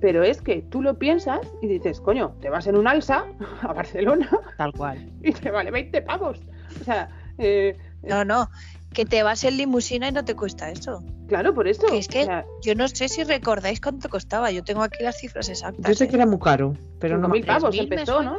[0.00, 3.26] Pero es que tú lo piensas y dices, coño, te vas en un alsa
[3.62, 5.10] a Barcelona Tal cual.
[5.22, 6.38] y te vale 20 pavos.
[6.80, 8.48] O sea, eh, No, no.
[8.94, 11.04] Que te vas en limusina y no te cuesta eso.
[11.28, 11.86] claro, por eso.
[11.86, 14.50] Que es que o sea, Yo no sé si recordáis cuánto costaba.
[14.50, 15.86] Yo tengo aquí las cifras exactas.
[15.88, 16.08] Yo sé ¿eh?
[16.08, 18.22] que era muy caro, pero no 5.000 me pavos 3.000 me empezó.
[18.22, 18.38] ¿no?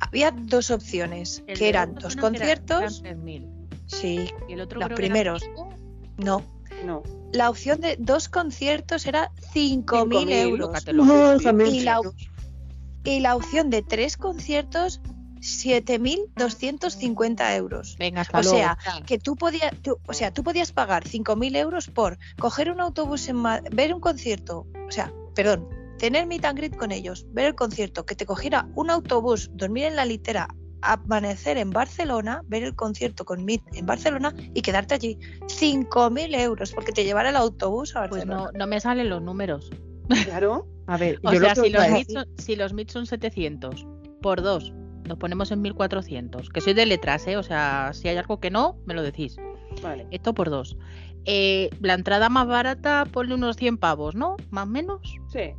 [0.00, 3.00] Había dos opciones, El que eran dos era- conciertos.
[3.04, 3.52] eran 3.000.
[3.86, 5.42] Sí, Y el otro los era primeros.
[6.18, 6.42] No.
[6.84, 7.02] No.
[7.32, 10.84] La opción de dos conciertos era 5.000 5.000, euros.
[10.92, 11.36] No.
[11.66, 12.00] Y la,
[13.04, 15.00] y la opción de tres conciertos,
[15.40, 17.96] 7.250 euros.
[17.98, 18.56] Venga, hasta O luego.
[18.58, 22.80] sea, que tú podías, tú- o sea, tú podías pagar 5.000 euros por coger un
[22.80, 27.26] autobús en Ma- ver un concierto, o sea, perdón, tener meet and greet con ellos,
[27.30, 30.48] ver el concierto, que te cogiera un autobús, dormir en la litera,
[30.92, 35.18] amanecer en Barcelona, ver el concierto con Meet en Barcelona y quedarte allí.
[35.46, 38.50] 5.000 euros porque te llevara el autobús a pues Barcelona.
[38.52, 39.70] no, no me salen los números.
[40.24, 40.66] Claro.
[40.86, 43.06] A ver, O yo sea, lo si os los, MIT son, si los MIT son
[43.06, 43.86] 700
[44.22, 44.72] por dos,
[45.08, 46.48] nos ponemos en 1400.
[46.50, 47.36] Que soy de letras, ¿eh?
[47.36, 49.36] O sea, si hay algo que no, me lo decís.
[49.82, 50.06] Vale.
[50.12, 50.76] Esto por dos.
[51.24, 54.36] Eh, la entrada más barata, ponle unos 100 pavos, ¿no?
[54.50, 55.00] Más o menos.
[55.32, 55.50] Sí.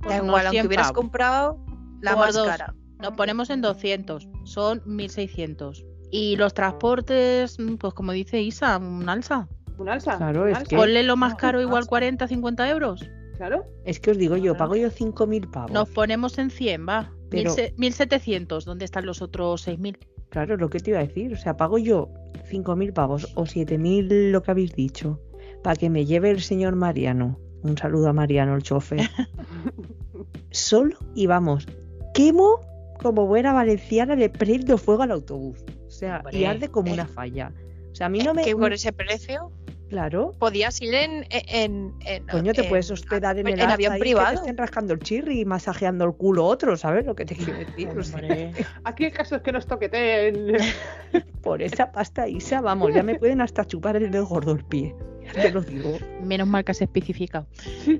[0.00, 1.00] Pues da igual, aunque 100 hubieras pavos.
[1.00, 1.64] comprado
[2.00, 2.48] la Por más dos.
[2.48, 2.74] cara.
[3.02, 5.84] Nos ponemos en 200, son 1600.
[6.10, 9.48] Y los transportes, mm, pues como dice Isa, un alza.
[9.78, 10.16] Un alza.
[10.18, 10.68] Claro, un es alza.
[10.68, 11.88] que- Ponle lo más caro, igual alza.
[11.88, 13.04] 40, 50 euros.
[13.36, 13.64] Claro.
[13.84, 15.72] Es que os digo yo, pago yo 5.000 pavos.
[15.72, 17.12] Nos ponemos en 100, va.
[17.30, 19.98] Pero- 1700, 1700, ¿dónde están los otros 6000?
[20.28, 21.32] Claro, lo que te iba a decir.
[21.32, 22.08] O sea, pago yo
[22.44, 25.18] 5.000 pavos o 7.000 lo que habéis dicho
[25.62, 27.38] para que me lleve el señor Mariano.
[27.62, 29.00] Un saludo a Mariano, el chofer.
[30.50, 31.66] Solo y vamos,
[32.14, 32.60] quemo
[33.02, 35.64] como buena valenciana, le prendo fuego al autobús.
[35.86, 37.52] O sea, y Hombre, arde como eh, una falla.
[37.90, 38.42] O sea, a mí no me...
[38.44, 39.50] Que por ese precio
[39.90, 41.26] Claro, podías ir en...
[41.28, 44.30] en, en- coño, te en- puedes hospedar en el en avión ahí que privado.
[44.30, 47.58] te estén rascando el chirri y masajeando el culo otro, ¿sabes lo que te quiero
[47.58, 47.88] decir?
[47.88, 48.52] O sea, Hombre.
[48.84, 50.56] Aquí el caso es que nos toqueteen.
[51.42, 54.94] por esa pasta, Isa, vamos, ya me pueden hasta chupar el dedo gordo el pie.
[55.42, 55.96] Te lo digo.
[56.22, 57.46] Menos mal que has especificado.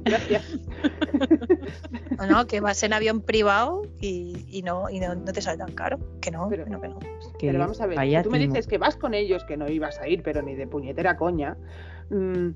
[0.05, 0.45] Gracias.
[2.19, 5.59] No, no, que vas en avión privado y, y no, y no, no te sale
[5.59, 5.99] tan caro.
[6.21, 6.99] Que no, Pero- que no, que no.
[6.99, 9.69] Que Pero vamos a ver, si tú me dices que vas con ellos, que no
[9.69, 11.57] ibas a ir, pero ni de puñetera coña,
[12.11, 12.49] mm,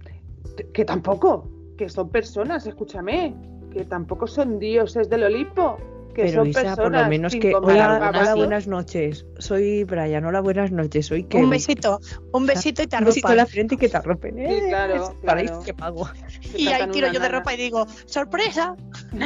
[0.72, 3.34] que tampoco, que son personas, escúchame,
[3.72, 5.78] que tampoco son dioses del Olimpo,
[6.16, 6.78] que Pero son Isa, personas.
[6.88, 7.54] por lo menos que.
[7.54, 9.26] Hola, buenas noches.
[9.38, 11.06] Soy Brian, hola, buenas noches.
[11.06, 11.44] Soy Kevin.
[11.44, 12.00] Un besito,
[12.32, 13.36] un besito y te Un besito en arropan.
[13.36, 14.38] la frente y que te arropen.
[14.38, 14.62] ¿eh?
[14.68, 15.62] claro, Para claro.
[15.62, 16.08] que pago.
[16.56, 18.74] Y ahí tiro yo de ropa y digo, ¡sorpresa!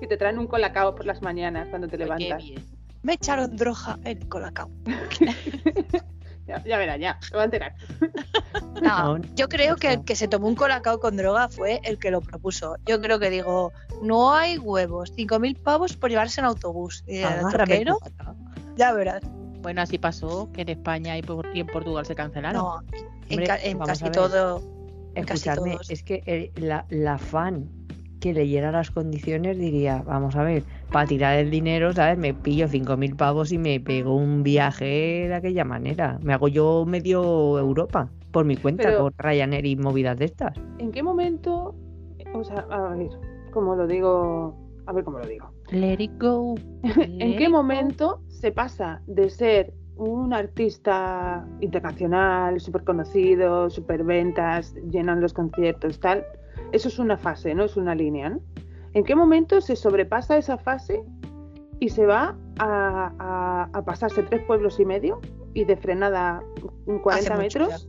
[0.00, 2.42] Y te traen un colacao por las mañanas cuando te Qué levantas.
[2.44, 2.62] bien.
[3.02, 4.70] Me echaron droga en colacao.
[6.46, 7.74] Ya, ya verás, ya, te va a enterar.
[8.82, 12.10] No, yo creo que el que se tomó un colacao con droga fue el que
[12.10, 12.76] lo propuso.
[12.86, 17.02] Yo creo que digo, no hay huevos, 5.000 pavos por llevarse en autobús.
[17.06, 17.98] Y el troquero,
[18.76, 19.22] ya verás.
[19.62, 22.60] Bueno, así pasó que en España y, por- y en Portugal se cancelaron.
[22.62, 22.80] No,
[23.30, 24.62] en, ca- casi todo.
[25.14, 25.90] en casi Escuchadme, todos.
[25.90, 27.70] es que el- la, la fan
[28.20, 32.16] que leyera las condiciones diría, vamos a ver, para tirar el dinero, ¿sabes?
[32.18, 36.20] Me pillo 5.000 pavos y me pego un viaje de aquella manera.
[36.22, 40.56] Me hago yo medio Europa por mi cuenta Pero- con Ryanair y movidas de estas.
[40.78, 41.74] ¿En qué momento,
[42.32, 43.08] o sea, a ver,
[43.52, 45.50] cómo lo digo, a ver cómo lo digo.
[45.72, 46.54] Let it go.
[46.84, 47.50] ¿En qué go.
[47.50, 55.98] momento se pasa de ser un artista internacional, súper conocido, súper ventas, llenan los conciertos,
[55.98, 56.24] tal?
[56.70, 58.38] Eso es una fase, no es una línea, ¿no?
[58.94, 61.02] ¿En qué momento se sobrepasa esa fase
[61.80, 65.20] y se va a, a- a pasarse tres pueblos y medio
[65.52, 66.42] y de frenada
[66.86, 67.86] mm, 40 mucho metros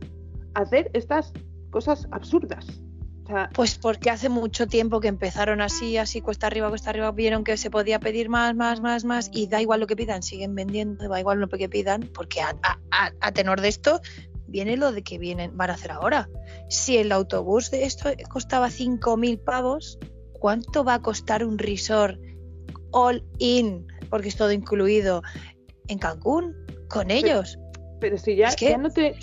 [0.54, 1.32] a hacer estas
[1.70, 2.66] cosas absurdas?
[3.24, 7.10] O sea, Pues porque hace mucho tiempo que empezaron así, así, cuesta arriba, cuesta arriba,
[7.10, 10.22] vieron que se podía pedir más, más, más, más, y da igual lo que pidan,
[10.22, 12.56] siguen vendiendo, da igual lo que pidan, porque a-
[13.20, 14.00] a tenor de esto
[14.46, 16.28] viene lo de que vienen, van a hacer ahora.
[16.68, 19.98] Si el autobús de esto costaba 5.000 pavos,
[20.38, 22.18] ¿cuánto va a costar un resort
[22.92, 25.22] all in, porque es todo incluido,
[25.88, 26.54] en Cancún,
[26.88, 27.58] con ellos?
[28.00, 29.14] Pero si ya, Es que- ya, no te,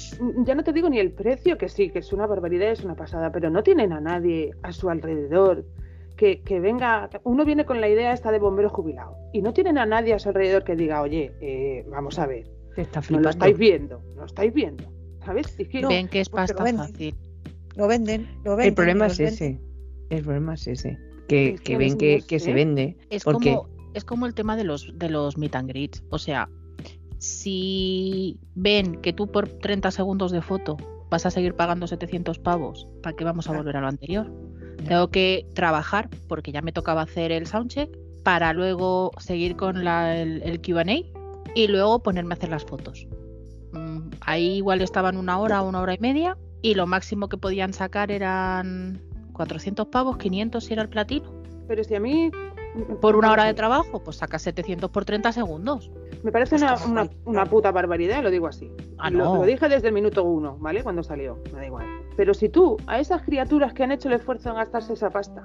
[0.45, 2.95] ya no te digo ni el precio, que sí, que es una barbaridad, es una
[2.95, 5.65] pasada, pero no tienen a nadie a su alrededor
[6.17, 7.09] que, que venga.
[7.23, 10.19] Uno viene con la idea esta de bombero jubilado y no tienen a nadie a
[10.19, 14.01] su alrededor que diga, oye, eh, vamos a ver, Te está no lo estáis viendo,
[14.15, 14.85] no lo estáis viendo,
[15.23, 15.55] ¿sabes?
[15.59, 16.87] Es que No, Ven que es lo pasta venden.
[16.87, 17.15] fácil.
[17.75, 18.67] Lo venden, lo venden.
[18.67, 19.33] El problema es venden.
[19.33, 19.59] ese.
[20.17, 20.97] El problema es ese.
[21.27, 22.97] Que, Es que que ven que, que se vende.
[23.09, 26.03] Es porque como, es como el tema de los, de los meet and greets.
[26.09, 26.49] O sea,
[27.19, 30.77] si ven que tú por 30 segundos de foto
[31.09, 34.31] vas a seguir pagando 700 pavos, ¿para qué vamos a volver a lo anterior?
[34.87, 37.89] Tengo que trabajar, porque ya me tocaba hacer el soundcheck,
[38.23, 40.83] para luego seguir con la- el, el QA
[41.55, 43.07] y luego ponerme a hacer las fotos.
[43.73, 47.73] Mm, Ahí igual estaban una hora, una hora y media, y lo máximo que podían
[47.73, 49.01] sacar eran
[49.33, 51.31] 400 pavos, 500 si era el platino.
[51.67, 52.31] Pero si a mí.
[53.01, 55.91] Por una hora de trabajo, pues sacas 700 por 30 segundos.
[56.23, 58.71] Me parece Pues una, una, puta barbaridad, lo digo así.
[58.97, 60.81] Ah, lo dije desde el minuto uno, ¿vale?
[60.81, 61.85] Cuando salió, me da igual.
[62.15, 65.43] Pero si tú, a esas criaturas que han hecho el esfuerzo en gastarse esa pasta,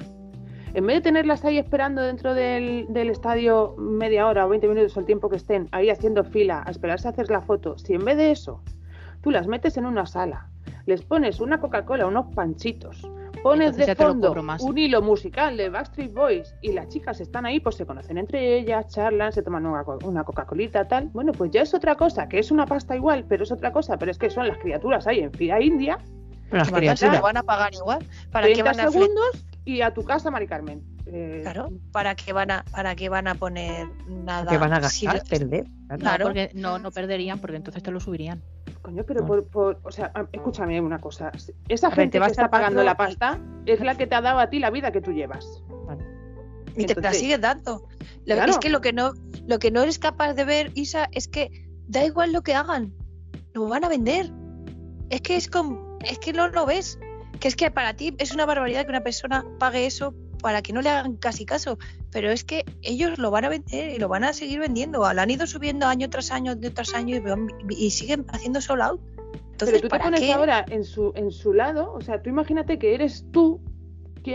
[0.75, 4.97] en vez de tenerlas ahí esperando dentro del, del estadio media hora o 20 minutos
[4.97, 7.95] o el tiempo que estén ahí haciendo fila a esperarse a hacer la foto, si
[7.95, 8.63] en vez de eso
[9.23, 10.49] tú las metes en una sala,
[10.87, 13.03] les pones una Coca-Cola, unos panchitos,
[13.51, 17.61] pones de te fondo un hilo musical de Backstreet Boys y las chicas están ahí,
[17.61, 21.09] pues se conocen entre ellas, charlan, se toman una, una Coca-Colita, tal.
[21.09, 23.99] Bueno, pues ya es otra cosa, que es una pasta igual, pero es otra cosa,
[23.99, 25.99] pero es que son las criaturas ahí en fila india,
[26.51, 27.17] las Que van a- criaturas.
[27.17, 28.05] lo van a pagar igual.
[28.33, 30.83] ¿Para qué 30 van a segundos y a tu casa, Mari Carmen.
[31.11, 34.51] Eh, Claro, ¿para qué van a, para qué van a poner nada?
[34.51, 35.67] que van a gastar, perder.
[35.89, 36.25] No, Claro.
[36.27, 38.43] porque no, no perderían, porque entonces te lo subirían.
[38.89, 39.27] Coño, pero No.
[39.27, 41.31] por, por- o sea, escúchame una cosa.
[41.69, 44.15] Esa gente te va que a está estar pagando la pasta es la que te
[44.15, 45.63] ha dado a ti la vida que tú llevas.
[46.75, 47.87] y te la sigues dando.
[48.25, 48.53] Lo- Claro.
[48.53, 49.13] Es que lo que no,
[49.47, 51.51] lo que no eres capaz de ver, Isa, es que
[51.89, 52.95] da igual lo que hagan,
[53.53, 54.31] lo van a vender.
[55.11, 56.99] Es que es como, es que no lo ves.
[57.41, 60.73] Que es que para ti es una barbaridad que una persona pague eso para que
[60.73, 61.79] no le hagan casi caso.
[62.11, 65.01] Pero es que ellos lo van a vender y lo van a seguir vendiendo.
[65.01, 68.83] Lo han ido subiendo año tras año, año tras año y, y siguen haciendo sold
[68.83, 69.01] out.
[69.53, 70.33] Entonces, pero tú te ¿para pones qué?
[70.33, 73.61] ahora en su, en su lado, o sea, tú imagínate que eres tú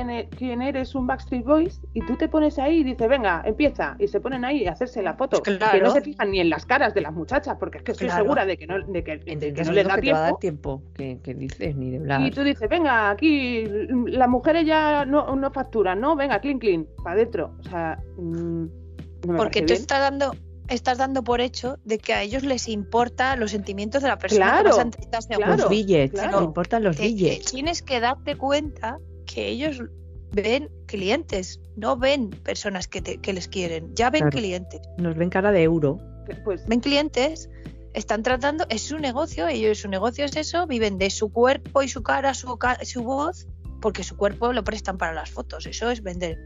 [0.10, 3.96] e- quien eres un Backstreet Boys y tú te pones ahí y dices, venga, empieza,
[4.00, 5.42] y se ponen ahí a hacerse la foto.
[5.44, 7.92] Pues Que no se fijan ni en las caras de las muchachas, porque es que
[7.94, 8.24] estoy Claro.
[8.24, 10.38] segura de que no, de que, de no les que da te va a dar
[10.38, 10.82] tiempo.
[10.82, 10.84] tiempo.
[10.94, 12.22] Que, que dices, ni de hablar.
[12.28, 13.66] Y tú dices, venga, aquí
[14.08, 16.16] las mujeres ya no, no facturan, ¿no?
[16.16, 17.56] Venga, clean, clean, para adentro.
[17.60, 18.64] O sea, mm,
[19.26, 19.82] no me Porque tú bien.
[19.82, 20.36] estás dando,
[20.68, 24.46] estás dando por hecho de que a ellos les importa los sentimientos de la persona
[24.46, 25.56] Claro, que vas a claro.
[25.58, 26.44] los billets, claro.
[26.44, 27.52] importan los Te- te- billets.
[27.52, 28.98] tienes que darte cuenta
[29.34, 29.82] que ellos
[30.32, 34.38] ven clientes, no ven personas que, te- que les quieren, ya ven Claro.
[34.38, 34.82] clientes.
[34.98, 36.00] Nos ven cara de euro.
[36.28, 37.50] Que, Pues Ven clientes,
[37.94, 41.88] están tratando, es su negocio, ellos su negocio es eso, viven de su cuerpo y
[41.90, 43.48] su cara, su, ca- su voz,
[43.82, 46.38] porque su cuerpo lo prestan para las fotos, eso es vender.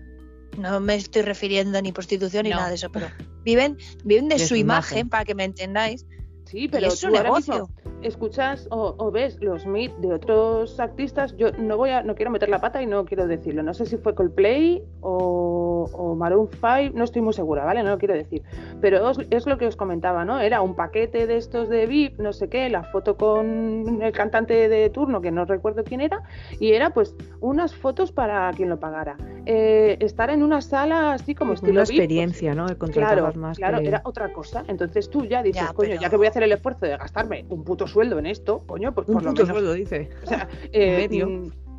[0.57, 2.55] No me estoy refiriendo ni prostitución ni No.
[2.57, 3.07] nada de eso, pero
[3.43, 5.09] viven, viven de, De su su imagen, imagen.
[5.09, 6.05] para que me entendáis.
[6.47, 7.69] Sí, pero es tú ahora mismo
[8.01, 11.35] escuchas o, o ves los meet de otros artistas.
[11.37, 13.63] Yo no voy a, no quiero meter la pata y no quiero decirlo.
[13.63, 17.83] No sé si fue Coldplay o, o Maroon 5, no estoy muy segura, ¿vale?
[17.83, 18.43] No lo quiero decir.
[18.81, 20.39] Pero os- es lo que os comentaba, ¿no?
[20.39, 24.69] Era un paquete de estos de VIP, no sé qué, la foto con el cantante
[24.69, 26.23] de turno, que no recuerdo quién era,
[26.59, 29.17] y era pues unas fotos para quien lo pagara.
[29.45, 32.65] Eh, estar en una sala así como estilo Una VIP, pues, experiencia, ¿no?
[32.65, 34.63] Claro, Contratabas más claro, que- era otra cosa.
[34.67, 36.97] Entonces tú ya dices, Ya, coño, pero- ya que voy a hacer el esfuerzo de
[36.97, 39.55] gastarme un puto sueldo en esto, coño, pues Un por lo puto menos.
[39.57, 40.09] sueldo, dice.
[40.23, 41.27] o sea, eh, medio.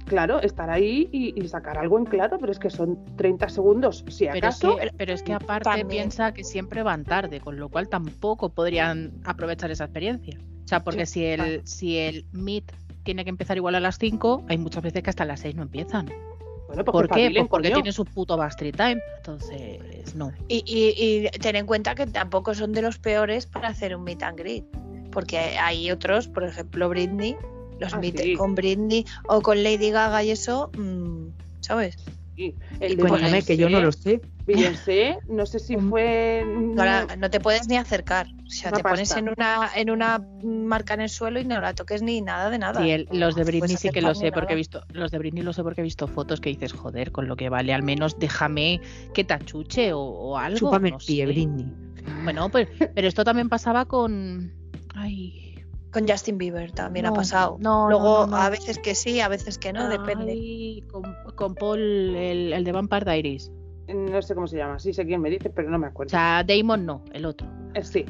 [0.08, 3.48] Mm, claro, estar ahí y, y sacar algo en claro, pero es que son 30
[3.48, 4.76] segundos, si Pero es, acaso.
[4.76, 5.88] que, pero es que aparte También.
[5.88, 10.38] piensa que siempre van tarde, con lo cual tampoco podrían aprovechar esa experiencia.
[10.64, 12.72] O sea, porque si el, si el Meet
[13.04, 15.62] tiene que empezar igual a las 5, hay muchas veces que hasta las 6 no
[15.62, 16.06] empiezan.
[16.66, 17.34] Bueno, pues ¿Por que qué?
[17.38, 17.76] Pues porque coño.
[17.76, 19.00] tienen su puto Bastry Time.
[19.16, 20.32] Entonces, no.
[20.48, 24.04] Y, y- y ten en cuenta que tampoco son de los peores para hacer un
[24.04, 24.64] meet and greet.
[25.10, 27.34] Porque hay otros, por ejemplo, Britney,
[27.78, 28.34] los Ah, sí.
[28.34, 31.28] con Britney o con Lady Gaga y eso, mm,
[31.60, 31.96] ¿sabes?
[32.36, 34.20] Sí, El Y de cuéntame, que yo no lo sé.
[34.46, 36.42] Beyoncé, no sé si fue.
[36.78, 38.26] Ahora no te puedes ni acercar.
[38.46, 41.60] O sea, Una te pones en una, en una marca en el suelo y no
[41.60, 42.80] la toques ni nada de nada.
[42.80, 45.42] Sí, el- los de Britney sí que lo sé porque he visto, los de Britney
[45.42, 48.18] lo sé porque he visto fotos que dices, joder, con lo que vale, al menos
[48.18, 48.80] déjame
[49.12, 50.58] que te achuche o, o algo.
[50.58, 51.32] Chúpame no el pie, sé.
[51.32, 51.66] Britney.
[52.24, 54.50] Bueno, pues, pero esto también pasaba con.
[54.94, 55.47] Ay.
[55.92, 57.56] Con Justin Bieber también ha pasado.
[57.60, 58.36] no, Luego, no, no, no.
[58.36, 60.82] a veces que sí, a veces que no, depende.
[60.90, 61.02] Con,
[61.34, 63.50] con Paul, el, el de Vampire Diaries.
[63.88, 66.10] No sé cómo se llama, sí sé quién me dice, pero no me O acuerdo.
[66.10, 67.48] sea, Damon no, el otro.
[67.74, 68.04] Eh, sí,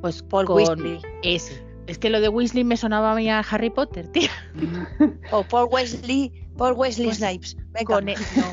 [0.00, 1.00] Pues Paul con Weasley.
[1.22, 1.64] ese.
[1.86, 4.28] Es que lo de Weasley me sonaba a mí a Harry Potter, tío.
[5.30, 7.56] O Paul Wesley, Paul Wesley Pues, Snipes.
[7.70, 7.84] Venga.
[7.94, 8.52] Con, e- no,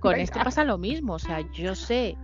[0.00, 0.22] con Venga.
[0.24, 1.14] este pasa lo mismo.
[1.14, 2.18] O sea, yo sé,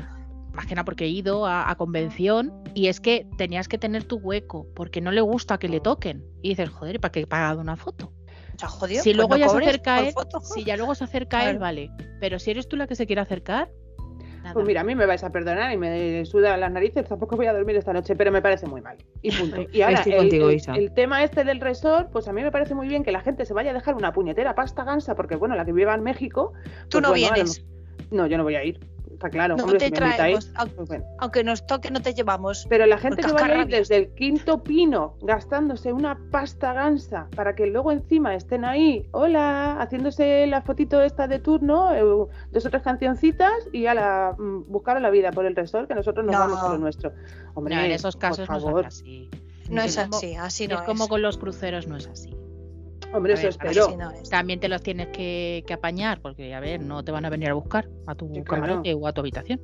[0.55, 4.05] más que nada porque he ido a, a convención y es que tenías que tener
[4.05, 6.25] tu hueco porque no le gusta que le toquen.
[6.43, 8.13] Y dices, joder, ¿para qué he pagado una foto?
[8.63, 10.41] Jodido, si pues luego no ya se acerca él, foto.
[10.41, 11.91] si ya luego se acerca él, vale.
[12.21, 13.71] Pero si eres tú la que se quiere acercar,
[14.43, 14.53] nada.
[14.53, 17.47] Pues mira, a mí me vais a perdonar y me suda las narices, tampoco voy
[17.47, 18.99] a dormir esta noche, pero me parece muy mal.
[19.23, 19.63] Y punto.
[19.73, 20.75] Y ahora, Estoy el, contigo, el- Isa.
[20.75, 23.47] el tema este del resort, pues a mí me parece muy bien que la gente
[23.47, 26.53] se vaya a dejar una puñetera pasta gansa, porque bueno, la que viva en México.
[26.89, 27.65] Tú pues no bueno, vienes.
[28.11, 28.79] No, yo no voy a ir,
[29.21, 29.57] está claro.
[29.57, 30.75] No Hombre, te si me invitáis, traemos.
[30.75, 31.05] pues bueno.
[31.19, 32.67] Aunque nos toque, no te llevamos.
[32.71, 37.29] Pero la gente que vaya a ir desde el quinto pino gastándose una pasta gansa
[37.37, 42.01] para que luego encima estén ahí, hola, haciéndose la fotito esta de turno, eh,
[42.51, 45.95] dos o tres cancioncitas y a la mm, buscaron la vida por el resort, que
[45.95, 46.39] nosotros nos No.
[46.41, 47.13] vamos a lo nuestro.
[47.55, 49.31] Hombre, No, en esos por casos no es así.
[49.69, 52.35] No es Es como- así, así no es como con los cruceros, no es así.
[53.13, 53.97] Hombre, A eso ver, espero.
[53.97, 54.13] No.
[54.31, 57.51] También te los tienes que, que apañar, porque a ver, no te van a venir
[57.51, 58.63] a buscar a tu Sí, claro.
[58.63, 59.61] camarote o a tu habitación.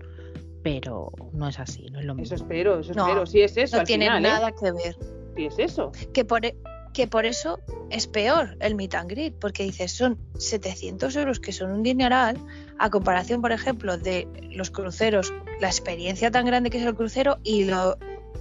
[0.62, 2.35] Pero no es así, no es lo mismo.
[2.35, 3.26] Eso espero, eso No, espero.
[3.26, 4.28] Si es eso, No al tiene final, ¿eh?
[4.28, 4.96] nada que ver.
[5.37, 5.92] Si es eso.
[6.12, 6.56] Que por, e-
[6.92, 11.52] que por eso es peor el meet and greet, porque dices, son 700 euros, que
[11.52, 12.37] son un dineral,
[12.78, 17.38] a comparación, por ejemplo, de los cruceros, la experiencia tan grande que es el crucero
[17.44, 17.96] y lo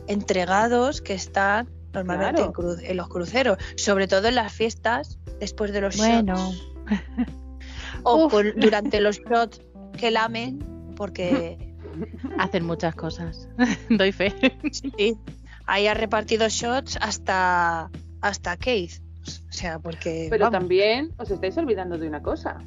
[0.08, 2.46] entregados que están normalmente Claro.
[2.48, 6.36] en, cru- en los cruceros, sobre todo en las fiestas, después de los Bueno.
[6.36, 6.64] shots.
[8.04, 9.62] O durante los shots
[9.98, 10.60] que lamen,
[10.96, 11.58] porque
[12.38, 13.48] Hacen muchas cosas.
[13.90, 14.34] Doy fe.
[14.72, 15.18] sí,
[15.66, 17.90] ahí ha repartido shots hasta,
[18.22, 19.02] hasta Keith.
[19.50, 20.28] O sea, porque.
[20.30, 20.60] Pero vamos.
[20.60, 22.58] también os estáis olvidando de una cosa.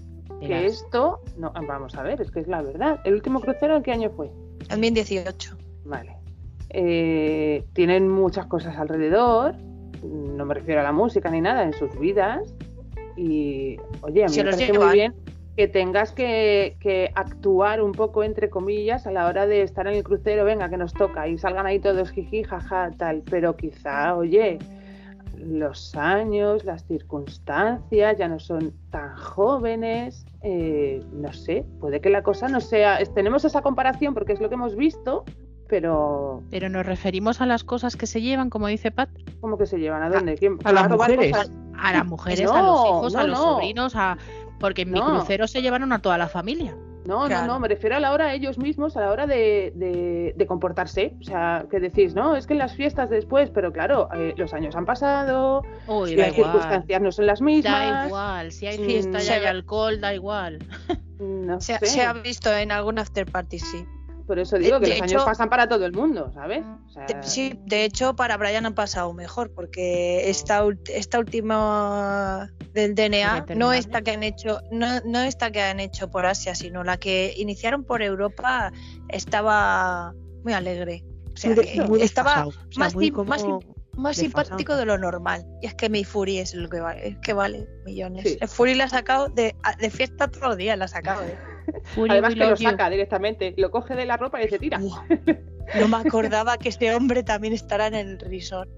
[0.41, 3.01] Que esto, no, vamos a ver, es que es la verdad.
[3.05, 4.29] ¿El último crucero en qué año fue?
[4.71, 5.57] En 2018.
[5.85, 6.17] Vale.
[6.71, 9.55] Eh, tienen muchas cosas alrededor,
[10.03, 12.55] no me refiero a la música ni nada, en sus vidas.
[13.17, 14.87] Y, oye, a mí Se me parece llevan.
[14.89, 15.15] muy bien
[15.57, 19.95] que tengas que, que actuar un poco, entre comillas, a la hora de estar en
[19.95, 23.25] el crucero, venga, que nos toca, y salgan ahí todos jiji, jaja, tal.
[23.29, 24.61] Pero quizá, oye,
[25.37, 32.23] los años, las circunstancias ya no son tan jóvenes, eh, no sé, puede que la
[32.23, 35.25] cosa no sea, tenemos esa comparación porque es lo que hemos visto,
[35.69, 39.11] pero Pero nos referimos a las cosas que se llevan, como dice Pat,
[39.41, 40.03] ¿cómo que se llevan?
[40.03, 40.35] ¿A dónde?
[40.37, 40.59] ¿Quién?
[40.65, 41.33] a las ¿Va robar mujeres.
[41.37, 41.53] cosas?
[41.81, 43.45] a las mujeres, No, a los hijos, a no, los no.
[43.53, 44.19] sobrinos, a
[44.59, 45.07] porque en mi No.
[45.07, 46.75] crucero se llevaron a toda la familia.
[47.07, 47.47] No, Claro.
[47.47, 50.47] no, no, me refiero a la hora ellos mismos, a la hora de, de- de
[50.47, 51.15] comportarse.
[51.21, 54.53] O sea, que decís, no, es que en las fiestas después, pero claro, eh, los
[54.53, 56.53] años han pasado, Uy, las da igual.
[56.53, 58.07] circunstancias no son las Da mismas.
[58.09, 58.53] igual.
[58.53, 60.59] Si hay Mm, fiesta y hay alcohol, da igual.
[61.21, 61.87] No Se, sé.
[61.87, 63.85] se ha visto en algún after party, sí.
[64.29, 66.63] Por eso digo de- que de los hecho- años pasan para todo el mundo, ¿sabes?
[66.87, 71.19] O sea, De- sí, de hecho, para Brian han pasado mejor, porque esta, ult- esta
[71.19, 76.27] última del DNA no esta que han hecho, no, no esta que han hecho por
[76.27, 78.71] Asia, sino la que iniciaron por Europa
[79.09, 80.13] estaba
[80.45, 81.05] muy alegre.
[81.33, 83.25] O sea, que muy estaba desfasado, o sea, más, como
[83.97, 85.47] más, simpático de lo normal.
[85.63, 88.25] Y es que mi Fury es lo que vale, es que vale millones.
[88.25, 88.39] Sí.
[88.41, 91.23] El Fury la ha sacado de, de fiesta todos los días, la ha sacado.
[91.25, 91.37] ¿eh?
[91.95, 92.69] Fury, Además que lo you.
[92.71, 94.79] saca directamente, lo coge de la ropa y dice, tira.
[94.79, 98.69] No me acordaba que este hombre también estará en el resort.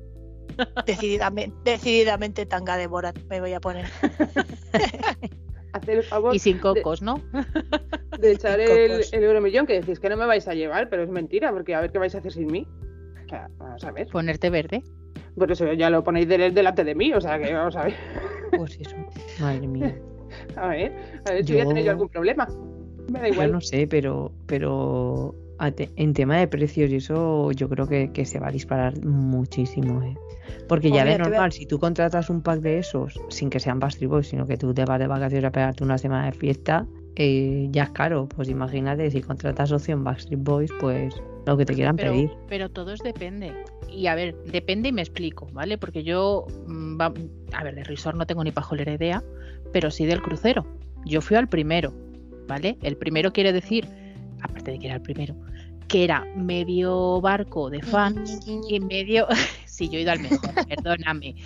[0.87, 3.87] Decididamente, decididamente tanga de Borat me voy a poner.
[5.73, 7.23] Hacer el favor Y sin cocos, ¿no?
[8.19, 11.09] de echar el, el euromillón, que decís que no me vais a llevar, pero es
[11.09, 12.67] mentira, porque a ver qué vais a hacer sin mí.
[13.25, 14.09] O sea, vamos a ver.
[14.09, 14.83] Ponerte verde.
[15.37, 17.95] Por eso ya lo ponéis del- delante de mí, o sea que vamos a ver.
[18.57, 18.97] Pues eso.
[19.39, 19.97] Madre mía.
[20.57, 20.93] A ver,
[21.29, 22.47] a ver si voy a tener yo Yo- algún problema.
[23.11, 23.53] Me da Yo igual.
[23.53, 25.35] no sé, pero, pero
[25.97, 30.03] en tema de precios y eso, yo creo que, que se va a disparar muchísimo,
[30.03, 30.17] ¿eh?
[30.69, 33.61] Porque Pues ya de a- normal, si tú contratas un pack de esos, sin que
[33.61, 36.33] sean Backstreet Boys, sino que tú te vas de vacaciones a pegarte una semana de
[36.33, 36.87] fiesta,
[37.17, 38.27] eh, ya es caro.
[38.29, 41.15] Pues imagínate, si contratas opción Backstreet Boys, pues
[41.47, 42.31] lo que te quieran Pero, pedir.
[42.49, 43.53] pero todo depende.
[43.91, 45.77] Y a ver, depende y me explico, ¿vale?
[45.77, 47.13] Porque yo, mm, va-
[47.53, 49.23] a ver, de resort no tengo ni pajolera idea,
[49.73, 50.65] pero sí del crucero.
[51.05, 51.93] Yo fui al primero,
[52.51, 52.77] ¿vale?
[52.83, 53.87] El primero quiere decir,
[54.43, 55.37] aparte de que era el primero,
[55.87, 59.29] que era medio barco de fans y medio,
[59.67, 61.37] sí, yo he ido al mejor, perdóname,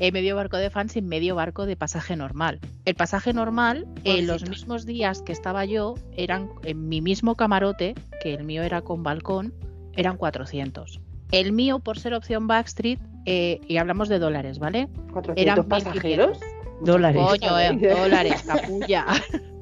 [0.00, 2.58] Eh, medio barco de fans y medio barco de pasaje normal.
[2.84, 7.94] El pasaje normal, en los mismos días que estaba yo, eran en mi mismo camarote,
[8.20, 9.52] que el mío era con balcón,
[9.96, 11.00] eran 400.
[11.30, 14.88] El mío, por ser opción Backstreet, eh, y hablamos de dólares, ¿vale?
[15.12, 16.40] 400 eran pasajeros.
[16.80, 17.22] Dólares.
[17.22, 19.06] Coño, eh, dólares, capulla.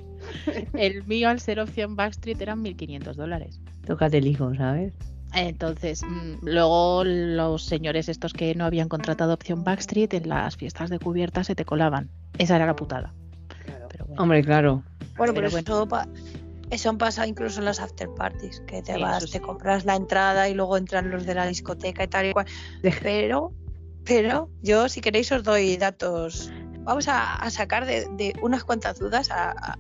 [0.75, 3.61] El mío, al ser opción Backstreet, eran 1.500 dólares.
[3.87, 4.95] Tócate el hijo, ¿sabes?
[5.35, 10.91] Entonces, mm, luego los señores estos que no habían contratado opción Backstreet en las fiestas
[10.91, 12.11] de cubierta se te colaban.
[12.39, 13.15] Esa era la putada.
[13.65, 13.87] Claro.
[13.91, 14.23] Pero bueno.
[14.23, 14.83] Hombre, claro.
[15.17, 16.09] Bueno, Pero pero, eso, pa-
[16.71, 19.41] eso han pasado incluso en las after parties, que te Sí, vas, te sí.
[19.41, 22.47] compras la entrada y luego entran los de la discoteca y tal y cual.
[23.03, 23.53] Pero,
[24.05, 26.51] pero yo si queréis os doy datos.
[26.85, 29.79] Vamos a, a sacar de, de unas cuantas dudas a, a-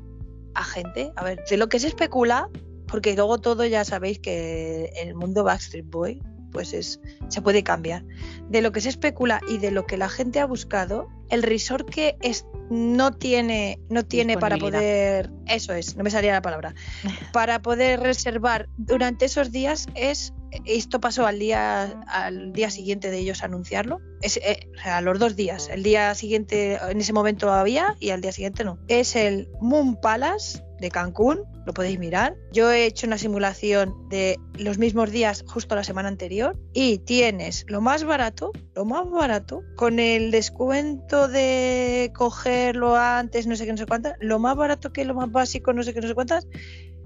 [0.54, 1.12] a gente.
[1.16, 2.48] A ver, de lo que se especula,
[2.86, 6.20] porque luego todo ya sabéis que el mundo Backstreet Boy
[6.52, 8.04] pues es se puede cambiar.
[8.48, 11.88] De lo que se especula y de lo que la gente ha buscado, el resort
[11.88, 16.74] que es no tiene no tiene para poder eso es, no me salía la palabra.
[17.32, 20.32] Para poder reservar durante esos días es
[20.64, 25.00] esto pasó al día al día siguiente de ellos anunciarlo, es, eh, o sea, a
[25.00, 25.68] los dos días.
[25.68, 28.78] El día siguiente en ese momento había y al día siguiente no.
[28.88, 32.36] Es el Moon Palace de Cancún, lo podéis mirar.
[32.52, 37.64] Yo he hecho una simulación de los mismos días justo la semana anterior y tienes
[37.68, 43.72] lo más barato, lo más barato, con el descuento de cogerlo antes, no sé qué,
[43.72, 46.14] no sé cuántas, lo más barato que lo más básico, no sé qué, no sé
[46.14, 46.48] cuántas,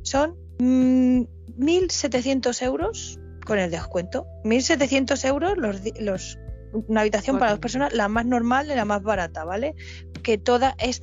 [0.02, 1.22] son mm,
[1.58, 4.26] 1.700 euros con el descuento.
[4.44, 6.38] 1.700 euros los, los
[6.72, 9.74] una habitación para dos personas, la más normal y la más barata, ¿vale?
[10.22, 11.00] Que toda es-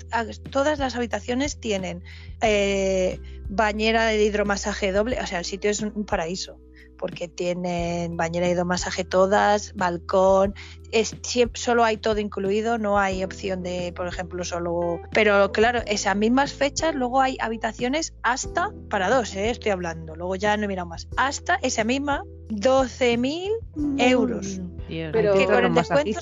[0.51, 2.03] todas las habitaciones tienen
[2.41, 3.19] eh,
[3.49, 6.59] bañera de hidromasaje doble, o sea, el sitio es un paraíso,
[7.04, 10.54] porque tienen bañera de hidromasaje todas, balcón,
[10.89, 15.01] es, siempre, solo hay todo incluido, no hay opción de, por ejemplo, solo...
[15.12, 19.49] Pero claro, esas mismas fechas, luego hay habitaciones hasta, para dos, ¿eh?
[19.49, 23.51] estoy hablando, luego ya no he mirado más, hasta esa misma 12.000
[23.97, 24.62] euros.
[24.88, 25.10] Dios.
[25.12, 26.22] Pero- que con el descuento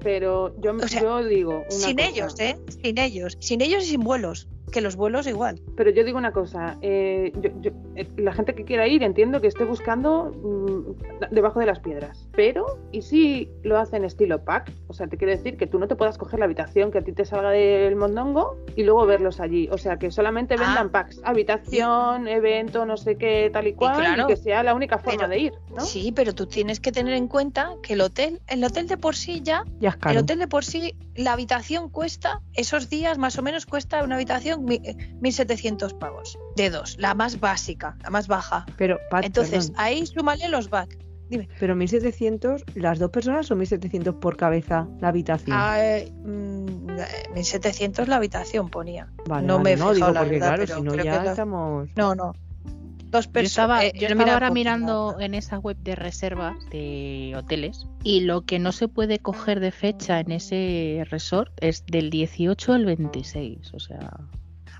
[0.00, 1.64] Pero yo, O sea, yo digo.
[1.70, 2.08] Una sin cosa.
[2.08, 2.58] ellos, ¿eh?
[2.82, 3.36] Sin ellos.
[3.40, 4.48] Sin ellos y sin vuelos.
[4.72, 5.60] Que los vuelos igual.
[5.76, 9.40] Pero yo digo una cosa, eh, yo- yo- eh, la gente que quiera ir entiendo
[9.40, 14.72] que esté buscando mm, debajo de las piedras, pero ¿y si lo hacen estilo pack?
[14.88, 17.02] O sea, te quiero decir que tú no te puedas coger la habitación que a
[17.02, 20.62] ti te salga del mondongo y luego verlos allí, o sea, que solamente Ah.
[20.64, 24.26] vendan packs, habitación, evento, no sé qué, tal y cual, y, claro.
[24.26, 25.82] que sea la única forma Pero- de ir, ¿no?
[25.82, 29.14] Sí, pero tú tienes que tener en cuenta que el hotel, el hotel de por
[29.16, 30.12] sí ya, Ya es caro.
[30.18, 34.14] el hotel de por sí, la habitación cuesta, esos días más o menos cuesta una
[34.16, 36.38] habitación mi- eh, 1.700 pavos.
[36.56, 38.66] De dos, la más básica, la más baja.
[38.76, 40.96] Pero, Pat, Entonces, perdón, ahí súmale los back.
[41.28, 41.48] dime.
[41.58, 45.56] Pero 1700, ¿las dos personas o 1700 por cabeza la habitación?
[45.58, 49.08] Ah, eh, mm, eh, 1700 la habitación ponía.
[49.26, 51.24] vale, no vale, me he no, digo la porque verdad, claro, pero si no ya
[51.24, 51.88] estamos...
[51.96, 52.32] No, no.
[53.12, 53.50] Dos Yo personas.
[53.82, 58.20] estaba, eh, yo he estaba ahora mirando en esa web de reservas de hoteles y
[58.22, 62.86] lo que no se puede coger de fecha en ese resort es del 18 al
[62.86, 64.10] 26, o sea,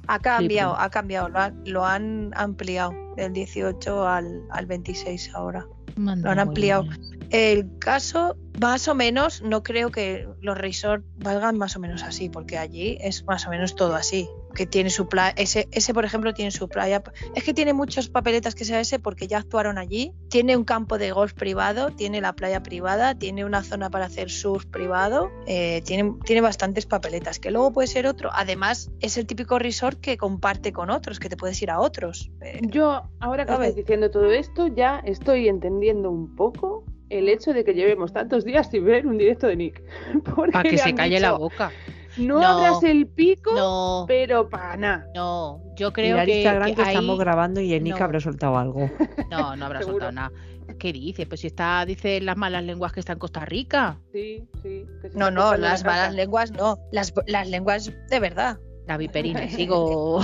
[0.09, 0.83] Ha cambiado, Flipo.
[0.85, 1.29] ha cambiado.
[1.29, 5.65] Lo han, lo han ampliado del 18 al, al 26 ahora.
[5.97, 6.83] manda Lo han ampliado.
[6.83, 7.22] huevones.
[7.33, 12.29] El caso, más o menos, no creo que los resorts valgan más o menos así,
[12.29, 14.29] porque allí es más o menos todo así.
[14.55, 17.03] Que tiene su playa, ese, ese por ejemplo tiene su playa.
[17.35, 20.13] Es que tiene muchas papeletas que sea ese porque ya actuaron allí.
[20.29, 24.31] Tiene un campo de golf privado, tiene la playa privada, tiene una zona para hacer
[24.31, 27.39] surf privado, eh, tiene, tiene bastantes papeletas.
[27.39, 28.29] Que luego puede ser otro.
[28.35, 32.31] Además, es el típico resort que comparte con otros, que te puedes ir a otros.
[32.43, 33.63] Eh, Yo, ahora que ver.
[33.63, 36.85] estás diciendo todo esto, ya estoy entendiendo un poco
[37.19, 39.83] el hecho de que llevemos tantos días sin ver un directo de Nick.
[40.53, 41.71] Para que le se calle la boca.
[42.19, 42.47] No, No.
[42.47, 45.07] abras el pico, No, pero para nada.
[45.15, 48.05] no, yo creo Mirar que, Instagram que que, ahí- estamos grabando y el Nick no.
[48.05, 48.91] habrá soltado algo.
[49.31, 50.05] No, no habrá Seguro.
[50.07, 50.33] soltado nada.
[50.79, 51.25] ¿Qué dice?
[51.27, 53.99] Pues si está, dice las malas lenguas que está en Costa Rica.
[54.13, 54.85] Sí, sí.
[55.01, 56.79] que no, no, las malas lenguas no.
[56.93, 58.59] Las, las lenguas de verdad.
[58.87, 60.21] La viperina, sigo.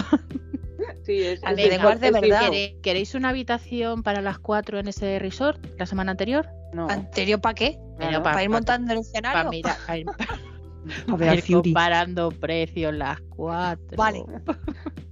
[1.05, 2.41] Sí, es, Las es Venga, lenguas de es verdad.
[2.41, 2.53] fijo.
[2.53, 6.49] ¿Quere- ¿Queréis una habitación para las cuatro en ese resort la semana anterior?
[6.73, 7.79] No, ¿Anterior para qué?
[7.99, 8.23] claro.
[8.23, 9.51] pa- ¿Para ir pa- montando el Para escenario?
[9.51, 10.07] mirar, pa ir-
[11.09, 13.97] A ver, pa ir comparando precios las cuatro.
[13.97, 14.23] Vale.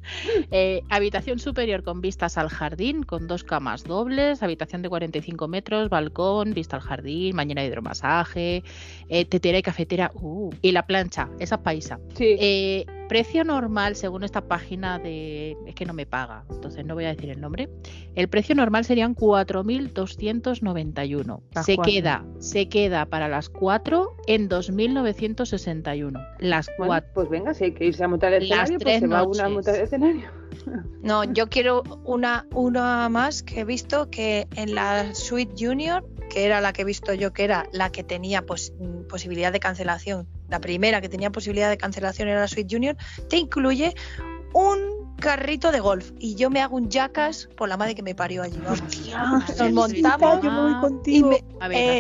[0.53, 5.89] Eh, habitación superior con vistas al jardín, con dos camas dobles, habitación de 45 metros,
[5.89, 8.63] balcón, vista al jardín, mañana de hidromasaje,
[9.09, 11.99] eh, tetera y cafetera, uh, y la plancha, esa es paisa.
[12.15, 15.57] Sí, Eh, precio normal, según esta página de...
[15.67, 17.69] Es que no me paga, entonces no voy a decir el nombre.
[18.15, 21.41] El precio normal serían 4.291.
[21.55, 21.93] Las Se cuatro.
[21.93, 26.27] queda, se queda para las 4 en 2.961.
[26.41, 27.11] Las bueno, 4.
[27.15, 29.49] pues venga, si hay que irse a montar el escenario, pues se va una a
[29.49, 29.55] noches.
[29.55, 30.46] montar el escenario.
[31.03, 36.45] No, yo quiero una, una más que he visto que en la Suite Junior, que
[36.45, 38.73] era la que he visto yo, que era la que tenía pos-
[39.09, 42.97] posibilidad de cancelación, la primera que tenía posibilidad de cancelación era la Suite Junior,
[43.29, 43.95] te incluye
[44.55, 48.15] un carrito de golf y yo me hago un jackass por la madre que me
[48.15, 48.59] parió allí.
[48.67, 51.31] Vamos, nos montamos yo me voy y contigo.
[51.31, 51.45] me-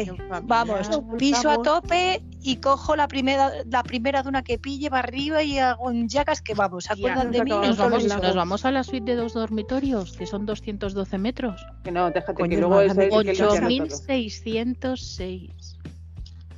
[0.01, 0.05] eh.
[0.45, 0.87] Vamos,
[1.19, 5.59] piso a tope y cojo la primera la primera duna que pille para arriba y
[5.59, 7.51] hago un jackass que vamos, ¿se Tía, acuerdan de mí?
[7.51, 11.61] nos vamos, nos vamos a la suite de dos dormitorios, que son 212 metros.
[11.83, 13.87] Que no, déjate Coño, que luego es que que el lo Ocho cierra todo.
[13.87, 15.77] 8.606.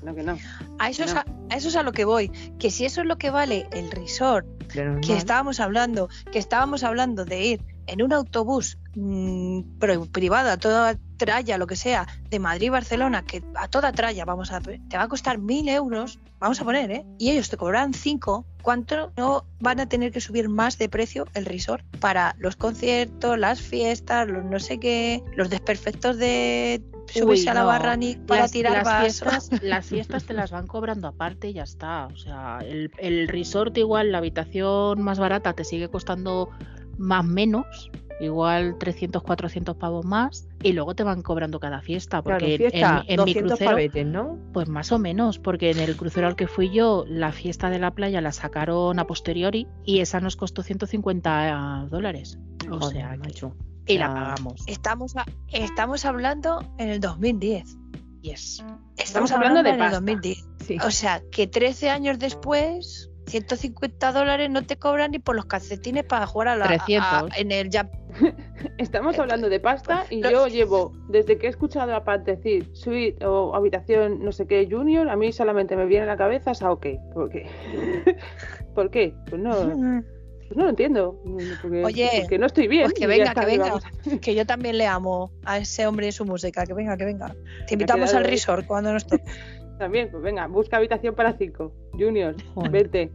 [0.03, 0.39] No, que no.
[0.79, 1.21] A eso, es No.
[1.21, 2.29] a, a eso es a lo que voy.
[2.59, 7.25] Que si eso es lo que vale el resort, que estábamos hablando, que estábamos hablando
[7.25, 12.39] de ir en un autobús mm, pero privado, a toda tralla, lo que sea, de
[12.39, 16.61] Madrid Barcelona, que a toda tralla vamos a te va a costar mil euros, vamos
[16.61, 17.05] a poner, ¿eh?
[17.19, 21.27] Y ellos te cobran cinco, ¿cuánto no van a tener que subir más de precio
[21.35, 26.83] el resort para los conciertos, las fiestas, los no sé qué, los desperfectos de
[27.13, 27.67] subirse Uy, a la no.
[27.67, 29.21] barra ni para las, tirar las vasos?
[29.21, 32.07] fiestas, las fiestas te las van cobrando aparte y ya está.
[32.07, 36.51] O sea, el, el resort igual, la habitación más barata te sigue costando
[36.99, 37.91] más menos,
[38.21, 42.23] igual 300, 400 pavos más, y luego te van cobrando cada fiesta.
[42.23, 44.39] Claro, Porque fiesta, en, en mi 200 crucero, pavetes, ¿no?
[44.53, 47.79] pues más o menos, porque en el crucero al que fui yo, la fiesta de
[47.79, 52.39] la playa la sacaron a posteriori y esa nos costó 150 dólares.
[52.71, 53.57] O Joder, sea, que- macho.
[53.87, 54.63] y la pagamos.
[54.67, 57.77] Estamos, a- estamos hablando en el 2010.
[58.21, 58.65] Yes.
[58.97, 59.97] Estamos, hablando hablando, de en el pasta.
[59.97, 60.49] 2010.
[60.67, 60.77] Sí.
[60.85, 66.05] O sea, que 13 años después, 150 dólares no te cobran ni por los calcetines
[66.05, 67.39] para jugar a la, a- 300.
[67.39, 67.91] en el Jap-
[68.79, 70.31] Estamos Eh, hablando de pasta y no.
[70.31, 74.67] yo llevo, desde que he escuchado a Pat decir suite o habitación no sé qué
[74.71, 76.99] junior, a mí solamente me viene a la cabeza Saoke.
[77.15, 77.47] ¿Por qué?
[78.75, 79.15] ¿Por qué?
[79.29, 81.21] Pues no, pues no lo entiendo.
[81.63, 82.85] Porque, Oye, porque no estoy bien.
[82.85, 83.65] pues que y venga, que ¿qué venga.
[83.67, 83.85] vamos
[84.23, 86.65] Que yo también le amo a ese hombre y su música.
[86.65, 87.35] Que venga, que venga.
[87.67, 89.25] Te invitamos al resort cuando nos toque.
[89.79, 91.73] También, pues venga, busca habitación para cinco.
[91.93, 92.71] Junior, Joder.
[92.71, 93.13] vete.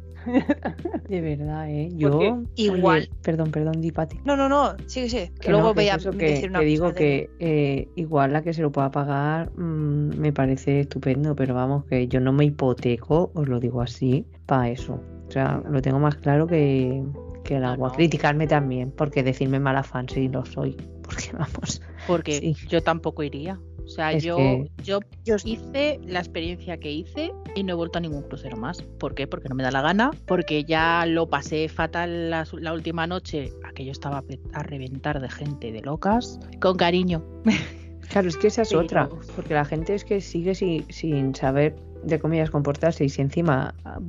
[1.09, 1.89] De verdad, ¿eh?
[1.91, 2.43] ¿Por Yo.
[2.55, 2.99] Igual.
[3.01, 4.20] Oye, perdón, perdón, Dipati.
[4.24, 4.74] No, no, no.
[4.86, 5.18] Sí, sí.
[5.18, 6.93] Que, Que luego no, que voy es a eso, decir que, una que digo cosa
[6.95, 11.53] de- que eh, igual la que se lo pueda pagar mm, me parece estupendo, pero
[11.53, 15.01] vamos, que yo no me hipoteco, os lo digo así, para eso.
[15.28, 17.03] O sea, lo tengo más claro que,
[17.43, 17.89] que el agua.
[17.89, 17.95] no.
[17.95, 20.78] Criticarme también, porque decirme mala fan si lo soy.
[21.03, 22.56] Porque vamos, Porque Sí.
[22.70, 23.60] yo tampoco iría.
[23.86, 27.97] O sea, yo, que- yo Yo- hice la experiencia que hice y no he vuelto
[27.97, 28.82] a ningún crucero más.
[28.82, 29.28] ¿Por qué?
[29.28, 33.51] Porque no me da la gana, porque ya lo pasé fatal la, la última noche.
[33.68, 34.24] Aquello estaba
[34.54, 36.39] a reventar de gente de locas.
[36.62, 37.24] Con cariño.
[38.10, 41.34] Claro, es que esa es Pero- otra, porque la gente es que sigue si- sin
[41.34, 43.99] saber de comillas comportarse y si encima ah,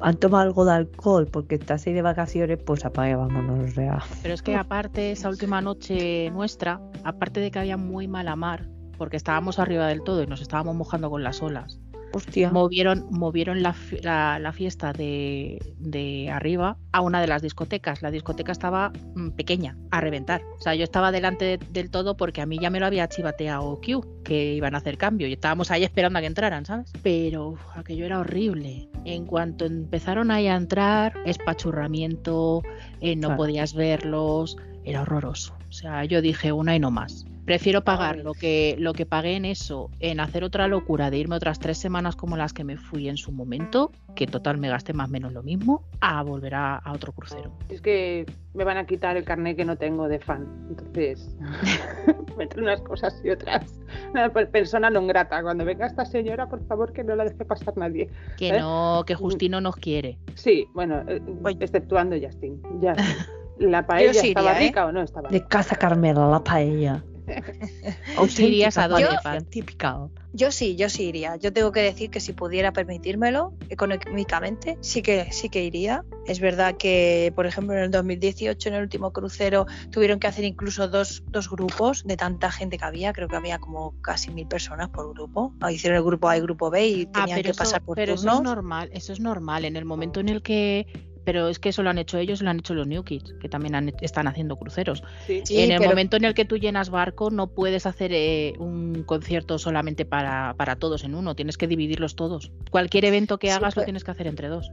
[0.00, 4.02] han tomado algo de alcohol porque estás ahí de vacaciones, pues apague, vámonos, o sea.
[4.22, 8.68] Pero es que aparte, esa última noche nuestra, aparte de que había muy mala mar,
[8.98, 11.80] porque estábamos arriba del todo y nos estábamos mojando con las olas,
[12.12, 12.50] Hostia.
[12.50, 18.02] movieron, movieron la, la- la fiesta de, de arriba a una de las discotecas.
[18.02, 20.42] La discoteca estaba mm, pequeña, a reventar.
[20.58, 23.08] O sea, yo estaba delante de- del todo porque a mí ya me lo había
[23.08, 26.92] chivateado Q, que iban a hacer cambio y estábamos ahí esperando a que entraran, ¿sabes?
[27.02, 28.88] Pero uf, aquello era horrible.
[29.04, 32.62] En cuanto empezaron ahí a entrar, espachurramiento,
[33.00, 33.36] eh, no Claro.
[33.36, 35.54] podías verlos, era horroroso.
[35.68, 37.24] O sea, yo dije una y no más.
[37.44, 41.34] Prefiero pagar lo que, lo que pagué en eso, en hacer otra locura de irme
[41.34, 44.92] otras tres semanas como las que me fui en su momento, que total me gasté
[44.92, 47.52] más o menos lo mismo, a volver a, a otro crucero.
[47.68, 50.46] Es que me van a quitar el carnet que no tengo de fan.
[50.70, 51.36] Entonces,
[52.38, 53.80] entre unas cosas y otras.
[54.12, 55.42] Una per- persona non grata.
[55.42, 58.08] Cuando venga esta señora, por favor, que no la deje pasar nadie.
[58.36, 58.60] Que ¿Eh?
[58.60, 60.16] no, que Justino nos quiere.
[60.34, 61.20] Sí, bueno, eh,
[61.60, 62.62] exceptuando Justin.
[62.80, 62.94] Ya.
[63.58, 64.66] ¿La paella sí estaba iría, ¿eh?
[64.68, 65.48] rica o no estaba De rica?
[65.48, 67.02] casa Carmela, la paella.
[68.28, 69.44] Sí irías a Pat?
[69.48, 70.08] típica.
[70.34, 71.36] Yo sí, yo sí iría.
[71.36, 76.04] Yo tengo que decir que si pudiera permitírmelo económicamente, sí que sí que iría.
[76.26, 80.44] Es verdad que, por ejemplo, en el 2018, en el último crucero, tuvieron que hacer
[80.44, 83.12] incluso dos, dos grupos de tanta gente que había.
[83.12, 85.52] Creo que había como casi mil personas por grupo.
[85.70, 88.14] Hicieron el grupo A y grupo B y Ah, tenían que eso, pasar por pero
[88.14, 88.38] eso turnos.
[88.38, 89.64] es normal, eso es normal.
[89.64, 90.86] En el momento en el que.
[91.24, 93.48] Pero es que eso lo han hecho ellos, lo han hecho los New Kids, que
[93.48, 95.02] también han- están haciendo cruceros.
[95.26, 95.42] Sí.
[95.44, 98.54] Sí, en el pero- momento en el que tú llenas barco, no puedes hacer eh,
[98.58, 102.50] un concierto solamente para, para todos en uno, tienes que dividirlos todos.
[102.70, 104.70] Cualquier evento que Sí, hagas lo pero- tienes que hacer entre dos.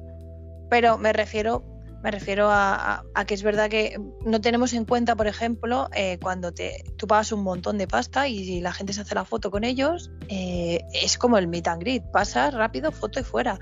[0.70, 1.64] Pero me refiero,
[2.04, 5.90] me refiero a, a- a que es verdad que no tenemos en cuenta, por ejemplo,
[5.96, 9.14] eh, cuando te, tú pagas un montón de pasta y si la gente se hace
[9.16, 13.24] la foto con ellos, eh, es como el meet and greet, pasas rápido, foto y
[13.24, 13.60] fuera.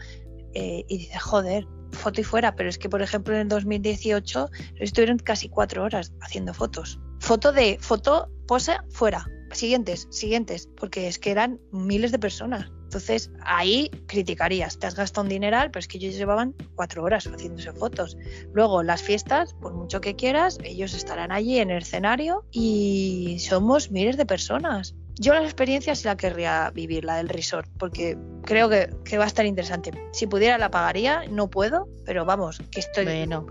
[0.53, 4.49] Eh, y dices, joder, foto y fuera, pero es que, por ejemplo, en el 2018
[4.75, 6.99] estuvieron casi cuatro horas haciendo fotos.
[7.19, 9.25] Foto de, foto, posa, fuera.
[9.51, 12.69] Siguientes, siguientes, porque es que eran miles de personas.
[12.83, 17.25] Entonces, ahí criticarías, te has gastado un dineral, pero es que ellos llevaban cuatro horas
[17.27, 18.17] haciéndose fotos.
[18.53, 23.91] Luego, las fiestas, por mucho que quieras, ellos estarán allí en el escenario y somos
[23.91, 24.95] miles de personas.
[25.19, 29.23] Yo la experiencia sí la querría vivir, la del resort, porque creo que, que va
[29.23, 29.91] a estar interesante.
[30.13, 33.05] Si pudiera la pagaría, no puedo, pero vamos, que estoy...
[33.15, 33.47] Bueno,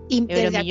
[0.52, 0.70] desde aquí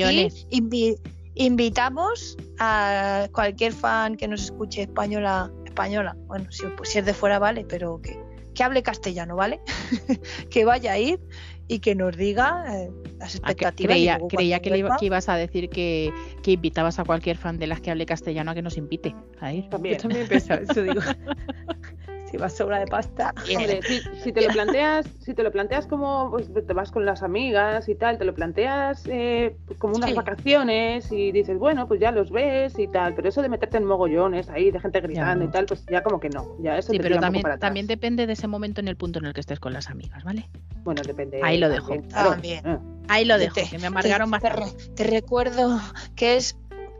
[0.50, 0.98] invi-
[1.34, 7.12] invitamos a cualquier fan que nos escuche española, española, bueno, si, pues si es de
[7.14, 8.18] fuera vale, pero que,
[8.54, 9.60] que hable castellano, ¿vale?
[10.50, 11.20] que vaya a ir
[11.68, 13.94] y que nos diga eh, las Ah, que- expectativas.
[13.94, 16.12] creía creía que, le que ibas a decir que,
[16.42, 19.52] que invitabas a cualquier fan de las que hable castellano a que nos invite a
[19.52, 19.68] ir.
[19.68, 19.96] También.
[19.96, 21.00] Yo también he pensado eso, digo.
[22.30, 23.32] si vas sobra de pasta.
[23.46, 23.60] Bien.
[23.60, 27.04] Hombre, si, si te lo planteas, si te lo planteas como pues, te vas con
[27.06, 30.16] las amigas y tal, te lo planteas eh, como unas Sí.
[30.16, 33.84] vacaciones y dices, bueno, pues ya los ves y tal, pero eso de meterte en
[33.84, 36.98] mogollones ahí, de gente gritando y tal, pues ya como que no, ya eso Sí,
[36.98, 37.68] te pero también, para atrás.
[37.68, 40.24] también depende de ese momento en el punto en el que estés con las amigas,
[40.24, 40.48] ¿vale?
[40.84, 41.40] Bueno, depende.
[41.42, 41.88] Ahí lo dejo.
[41.88, 42.30] también, claro.
[42.30, 42.66] También.
[42.66, 42.78] Eh.
[43.08, 44.76] Ahí lo dejo, te- que me amargaron te, te bastante.
[44.88, 45.80] re- te recuerdo
[46.16, 46.56] que es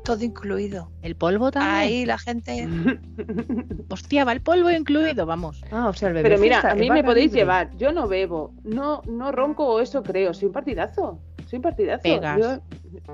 [0.07, 0.91] todo incluido.
[1.03, 1.75] ¿El polvo también?
[1.75, 2.69] Ahí la gente...
[3.91, 5.63] Hostia, va el polvo incluido, vamos.
[5.71, 7.41] Ah, o sea, el bebé Pero mira, a mí me podéis libre.
[7.41, 11.63] llevar, yo no bebo, no, no ronco o eso creo, soy un partidazo, soy un
[11.63, 12.03] partidazo.
[12.03, 12.39] Pegas.
[12.41, 12.63] Yo-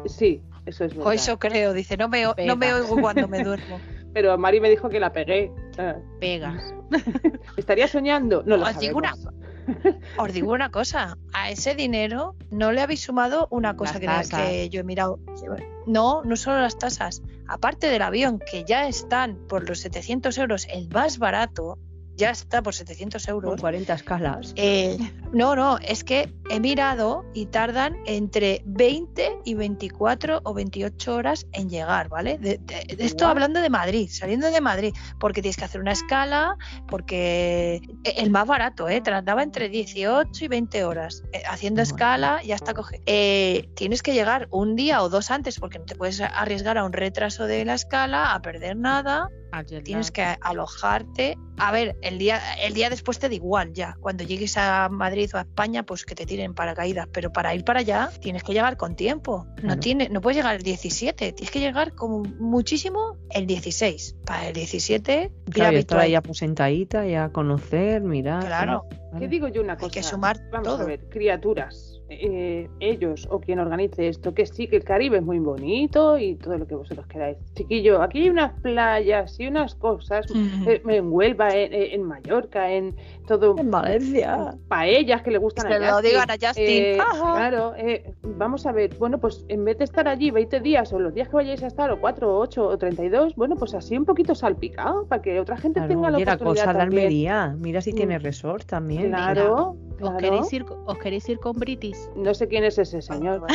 [0.06, 1.06] sí, eso es verdad.
[1.08, 3.80] O eso creo, dice, no me, o- no me oigo cuando me duermo.
[4.12, 5.50] Pero Mari me dijo que la pegué.
[5.78, 6.74] Ah, Pegas.
[7.56, 8.42] ¿Estaría soñando?
[8.44, 8.96] No lo sabemos.
[8.96, 9.14] una-
[10.18, 14.68] Os digo una cosa, a ese dinero no le habéis sumado una cosa que, que
[14.68, 15.18] yo he mirado.
[15.86, 17.22] No, no solo las tasas.
[17.48, 21.78] Aparte del avión, que ya están por los 700 euros, el más barato,
[22.16, 23.60] ya está por 700 Con euros.
[23.60, 24.52] 40 escalas.
[24.56, 24.98] Eh,
[25.32, 31.46] no, no, es que he mirado y tardan entre 20 y 24 o 28 horas
[31.52, 32.38] en llegar, ¿vale?
[32.38, 35.92] De, de- de esto hablando de Madrid, saliendo de Madrid, porque tienes que hacer una
[35.92, 36.56] escala,
[36.88, 39.00] porque e- el más barato, ¿eh?
[39.00, 41.22] Tardaba entre 18 y 20 horas.
[41.32, 43.02] Eh, haciendo Madre escala, ya está cogido.
[43.06, 46.84] Eh, tienes que llegar un día o dos antes, porque no te puedes arriesgar a
[46.84, 49.28] un retraso de la escala, a perder nada
[49.84, 51.36] tienes que alojarte.
[51.64, 53.96] A ver, el día, el día después te da igual ya.
[54.00, 57.06] Cuando llegues a Madrid o a España, pues que te tiren paracaídas.
[57.12, 59.46] Pero para ir para allá tienes que llegar con tiempo.
[59.58, 59.80] No, Claro.
[59.80, 64.16] tiene, no puedes llegar el 17, tienes que llegar como muchísimo el 16.
[64.26, 68.44] Para el 17, ir Claro, estar ahí aposentadita, ya conocer, mirar.
[68.44, 68.86] Claro,
[69.18, 69.90] ¿Qué digo yo una hay cosa?
[69.92, 70.82] que sumar Vamos todo.
[70.82, 72.00] a ver, criaturas.
[72.20, 76.34] Eh, ellos o quien organice esto, que sí, que el Caribe es muy bonito y
[76.36, 77.36] todo lo que vosotros queráis.
[77.54, 80.70] Chiquillo, aquí hay unas playas y unas cosas, Ujú.
[80.70, 82.94] eh, en Huelva, en, en Mallorca, en
[83.26, 83.56] todo.
[83.58, 84.54] En Valencia.
[84.68, 86.10] Paellas que le gustan Que a lo Justin.
[86.10, 86.64] digan a Justin.
[86.66, 87.32] Eh, Ajá.
[87.32, 90.98] claro, eh, vamos a ver, bueno, pues en vez de estar allí 20 días o
[90.98, 94.04] los días que vayáis a estar, o 4, 8 o 32, bueno, pues así un
[94.04, 96.80] poquito salpicado para que otra gente tenga la Claro, y la oportunidad cosa de.
[96.82, 97.56] Almería.
[97.58, 98.22] Mira si tiene Mm.
[98.22, 99.08] resort también.
[99.08, 101.96] Claro, ¿Os queréis, ir, ¿Os queréis ir con British?
[102.16, 103.46] No sé quién es ese señor.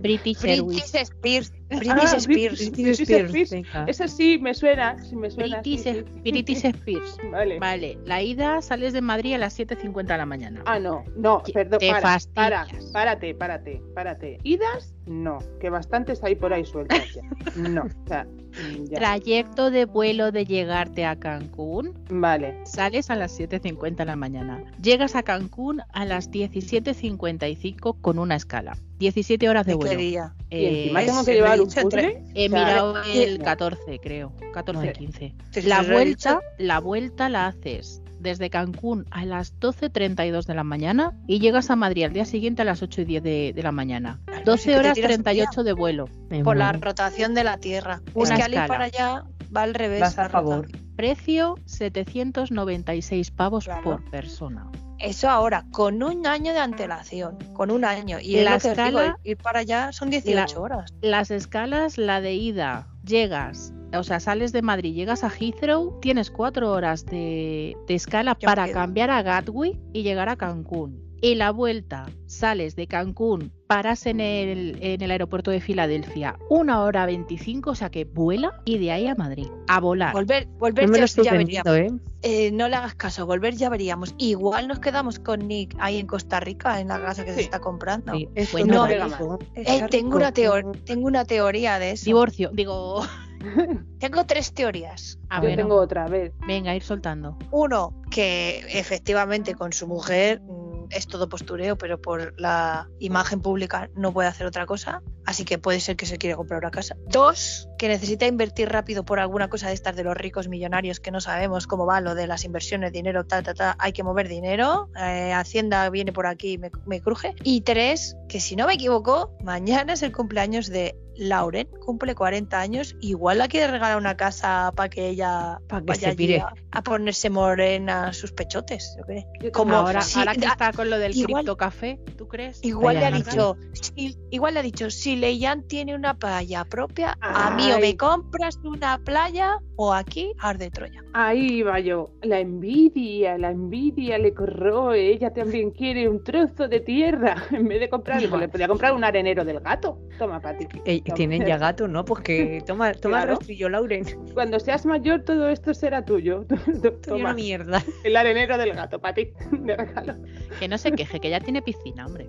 [0.00, 0.40] British.
[0.40, 1.52] British Spears.
[1.70, 2.26] Ah, British Spears.
[2.26, 3.30] British British Spears.
[3.30, 3.84] Spears, venga.
[3.88, 5.60] Ese sí me suena, sí me suena.
[5.60, 6.04] British, sí.
[6.22, 7.16] British Spears.
[7.30, 7.58] Vale.
[7.58, 10.62] Vale, la ida sales de Madrid a las 7.50 de la mañana.
[10.66, 12.00] Ah, no, no, perdón, te para,
[12.34, 12.92] para, fastidias.
[12.92, 14.38] párate, párate, párate.
[14.44, 14.94] ¿Idas?
[15.08, 17.22] No, que bastantes hay por ahí sueltas ya.
[17.56, 18.98] No, o sea, mm, ya.
[18.98, 21.94] Trayecto de vuelo de llegarte a Cancún.
[22.10, 24.62] Vale, Sales a las 7.50 de la mañana.
[24.82, 28.76] Llegas a Cancún a las 17.55 con una escala.
[28.98, 30.00] 17 horas de ¿De qué vuelo.
[30.00, 30.34] día?
[30.50, 32.22] y Eh, encima es- tengo que me llevar he un puzzle.
[32.34, 33.44] He O sea, mirado el no.
[33.44, 34.32] 14, creo.
[34.52, 34.92] 14, Vale.
[34.92, 35.34] 15.
[35.52, 41.12] Sí, La vuelta, la vuelta la haces desde Cancún a las 12.32 de la mañana
[41.26, 43.72] y llegas a Madrid al día siguiente a las 8 y 10 de, de la
[43.72, 44.20] mañana.
[44.26, 46.08] Claro, sí 12 que te horas tiras un 38 de vuelo.
[46.30, 48.00] Me Por la rotación de la Tierra.
[48.06, 49.24] es Una que al ir para allá
[49.56, 50.00] va al revés.
[50.00, 50.62] Vas a favor.
[50.66, 50.88] rotación.
[50.96, 53.82] Precio 796 pavos Claro.
[53.82, 54.70] por persona.
[54.98, 57.38] Eso ahora, con un año de antelación.
[57.54, 58.18] Con un año.
[58.20, 60.92] Y es La lo que os digo, escala- ir para allá son 18 horas.
[61.00, 66.30] Las escalas, la de ida, llegas, o sea, sales de Madrid, llegas a Heathrow, tienes
[66.30, 68.74] cuatro horas de, de escala Yo para quedo.
[68.74, 71.06] cambiar a Gatwick y llegar a Cancún.
[71.20, 76.80] Y la vuelta, sales de Cancún, paras en el, en el aeropuerto de Filadelfia, una
[76.82, 80.12] hora 25, o sea que vuela y de ahí a Madrid, a volar.
[80.12, 82.00] Volver, volver No me ya, lo estoy ya vendiendo, veríamos.
[82.02, 82.04] ¿eh?
[82.22, 84.14] Eh, no le hagas caso, volver ya veríamos.
[84.16, 87.58] Igual nos quedamos con Nick ahí en Costa Rica, en la casa que se está
[87.58, 88.12] comprando.
[88.14, 89.38] Sí, eso Bueno, no.
[89.56, 92.04] Eh, tengo, una teo- tengo una teoría de eso.
[92.04, 93.02] Divorcio, digo,
[93.98, 95.18] Tengo tres teorías.
[95.30, 96.32] ah, Yo bueno, tengo otra, a ver.
[96.46, 97.36] venga, ir soltando.
[97.50, 103.90] Uno, que efectivamente con su mujer mm, es todo postureo, pero por la imagen pública
[103.94, 105.02] no puede hacer otra cosa.
[105.26, 106.96] Así que puede ser que se quiera comprar una casa.
[107.06, 111.10] Dos, que necesita invertir rápido por alguna cosa de estas de los ricos millonarios que
[111.10, 113.76] no sabemos cómo va lo de las inversiones, dinero, ta, ta, ta.
[113.78, 114.88] Hay que mover dinero.
[114.98, 117.34] eh, Hacienda viene por aquí y me, me cruje.
[117.44, 122.60] Y tres, que si no me equivoco, mañana es el cumpleaños de Lauren, cumple 40
[122.60, 126.38] años, igual la quiere regalar una casa para que ella Pa' que vaya se pire.
[126.40, 128.96] a, a ponerse morena sus pechotes.
[128.98, 129.24] yo qué.
[129.42, 132.64] Yo Como ahora, ahora que da- está con lo del igual- criptocafé, ¿tú crees?
[132.64, 137.16] Igual le ha dicho, si- igual le ha dicho, si Leyan tiene una playa propia,
[137.20, 141.02] a mí o me compras una playa o aquí arde Troya.
[141.14, 142.10] Ahí iba yo.
[142.22, 145.12] La envidia, la envidia le corroe.
[145.12, 147.34] Ella también quiere un trozo de tierra.
[147.50, 149.98] En vez de comprarle, pues le podía comprar un arenero del gato.
[150.18, 150.66] Toma, Pati.
[151.14, 152.04] Tienen ya gato, ¿no?
[152.04, 153.32] Pues que toma, toma Claro.
[153.32, 154.04] el rastrillo, Lauren.
[154.34, 156.44] Cuando seas mayor, todo esto será tuyo.
[157.06, 157.82] Toma, una mierda.
[158.04, 159.32] el arenero del gato, Pati.
[159.52, 160.14] De regalo.
[160.58, 162.26] Que no se queje, que ya tiene piscina, hombre.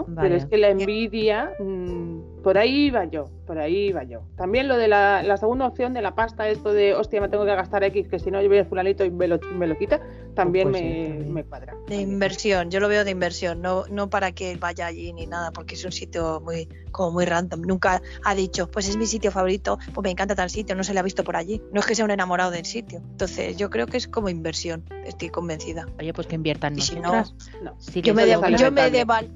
[0.00, 4.22] Bueno, pero es que la envidia, mm, por ahí iba yo, por ahí iba yo.
[4.36, 7.44] También lo de la, la segunda opción de la pasta, esto de, hostia, me tengo
[7.44, 9.76] que gastar X, que si no yo voy a fulanito y me lo, me lo
[9.76, 10.00] quita,
[10.34, 11.34] también, Pues sí, me, también.
[11.34, 11.72] me cuadra.
[11.74, 12.10] De También.
[12.12, 15.74] inversión, yo lo veo de inversión, no, no para que vaya allí ni nada, porque
[15.74, 17.60] es un sitio muy, como muy random.
[17.62, 20.94] Nunca ha dicho, pues es mi sitio favorito, pues me encanta tal sitio, no se
[20.94, 21.60] le ha visto por allí.
[21.72, 23.00] No es que sea un enamorado del sitio.
[23.10, 25.86] Entonces, yo creo que es como inversión, estoy convencida.
[25.98, 27.24] Oye, pues que inviertan Y si no.
[27.62, 27.74] No.
[27.78, 29.28] Sí, Yo que me, de- yo, me deval-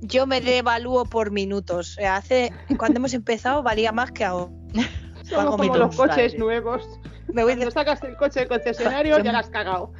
[0.00, 1.92] yo me devalúo por minutos.
[1.92, 4.52] O sea, hace, cuando hemos empezado valía más que ahora.
[5.24, 6.38] Somos Pago como los coches vale.
[6.38, 7.00] nuevos.
[7.32, 7.70] Me voy Cuando de...
[7.72, 9.92] sacas el coche del concesionario, ya la has cagado.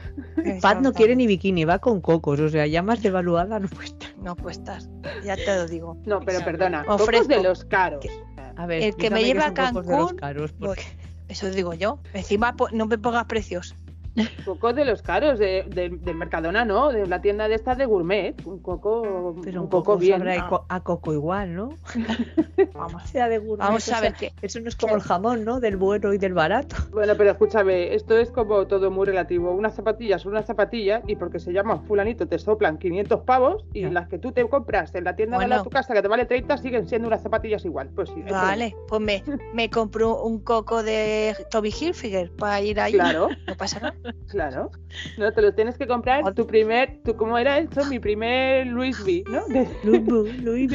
[0.62, 3.86] Pat no quiere ni bikini, va con cocos, o sea, ya más devaluada no puede
[3.88, 4.16] estar.
[4.18, 4.88] No cuestas,
[5.24, 5.98] ya te lo digo.
[6.06, 8.00] No, pero perdona, Ofrezco cocos de los caros.
[8.00, 8.10] que-
[8.56, 10.82] A ver, El que me qué a son cocos de los Cancún, caros, porque
[11.28, 11.98] Eso digo yo.
[12.14, 13.74] Encima no me pongas precios.
[14.44, 16.90] Cocos de los caros, de, de- del Mercadona, ¿no?
[16.90, 18.34] De la tienda de estas de gourmet.
[18.46, 20.18] Un coco, pero un un coco coco bien.
[20.18, 20.62] sabrá Ah.
[20.68, 21.70] a coco igual, ¿no?
[22.74, 23.02] Vamos.
[23.04, 24.46] sea de gourmet, Vamos o a ver sea, qué.
[24.46, 25.60] Eso no es como el jamón, ¿no?
[25.60, 26.76] Del bueno y del barato.
[26.92, 29.52] Bueno, pero escúchame, esto es como todo muy relativo.
[29.52, 33.84] Unas zapatillas son unas zapatillas y porque se llaman fulanito te soplan 500 pavos y
[33.86, 35.56] las que tú te compras en la tienda de Bueno.
[35.56, 37.88] la tu casa que te vale 30 siguen siendo unas zapatillas igual.
[37.94, 38.22] Pues sí.
[38.30, 39.22] Vale, pues me,
[39.54, 42.92] me compro un coco de Toby Hilfiger para ir ahí.
[42.92, 43.94] Claro, No pasa nada.
[44.28, 44.70] Claro.
[45.18, 47.84] No, te lo tienes que comprar tu primer, tu, ¿cómo era eso?
[47.86, 49.46] Mi primer Louis V, ¿no?
[49.48, 50.70] De- Louis Bu, Louis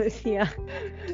[0.00, 0.52] decía.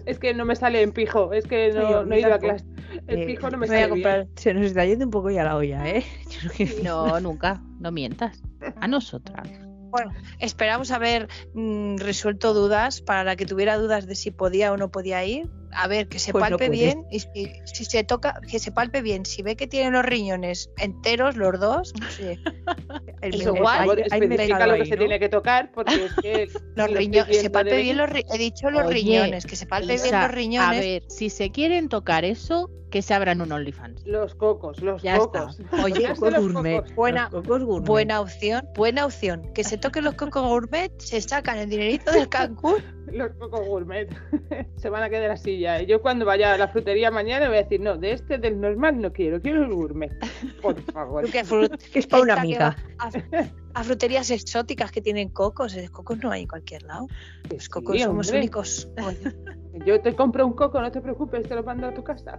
[0.06, 2.38] es que no me sale en pijo, es que no, yo no he ido a
[2.38, 2.64] clase.
[3.06, 4.28] El Eh, pijo no me me voy a sale bien.
[4.36, 6.04] Se nos está yendo un poco ya la olla, ¿eh?
[6.30, 8.42] Yo creo que- No, nunca, no mientas.
[8.80, 9.48] A nosotras.
[9.90, 14.76] Bueno, esperamos haber mm, resuelto dudas para la que tuviera dudas de si podía o
[14.78, 15.50] no podía ir.
[15.74, 16.78] A ver, que se Pues no palpe puede.
[16.78, 19.24] bien y si, si se toca, que se palpe bien.
[19.24, 22.38] Si ve que tiene los riñones enteros, los dos, sí.
[23.22, 24.98] El Es igual, hay- hay especifica lo que ahí, se ¿no?
[25.00, 28.38] tiene que tocar porque es que los riñones, se palpe de bien los ri- he
[28.38, 30.78] dicho los Oye, riñones, que se palpe bien Isa, los riñones.
[30.78, 34.02] A ver, si se quieren tocar eso, que se abran un OnlyFans.
[34.06, 35.58] los cocos, los Ya cocos.
[35.84, 36.76] Oye, Tocarse Cocos los gourmet.
[36.80, 36.94] cocos.
[36.94, 37.86] Buena- Los cocos gourmet.
[37.88, 39.50] Buena opción, buena opción.
[39.54, 42.82] Que se toquen los cocos gourmet, se sacan el dinerito del Cancún.
[43.12, 44.08] Los cocos gourmet.
[44.76, 45.82] se van a quedar así ya.
[45.82, 48.60] Y Yo cuando vaya a la frutería mañana voy a decir, no, de este del
[48.60, 50.12] normal no quiero, quiero el gourmet.
[50.60, 51.28] Por favor.
[51.30, 51.40] Que
[51.94, 52.76] es para una amiga.
[52.98, 53.10] A,
[53.74, 55.74] a fruterías exóticas que tienen cocos.
[55.76, 57.06] eh, Cocos no hay en cualquier lado.
[57.50, 58.40] Los cocos Sí, somos hombre.
[58.40, 58.88] únicos.
[59.04, 59.34] Oye,
[59.86, 62.38] Yo te compro un coco, no te preocupes, te lo mando a tu casa.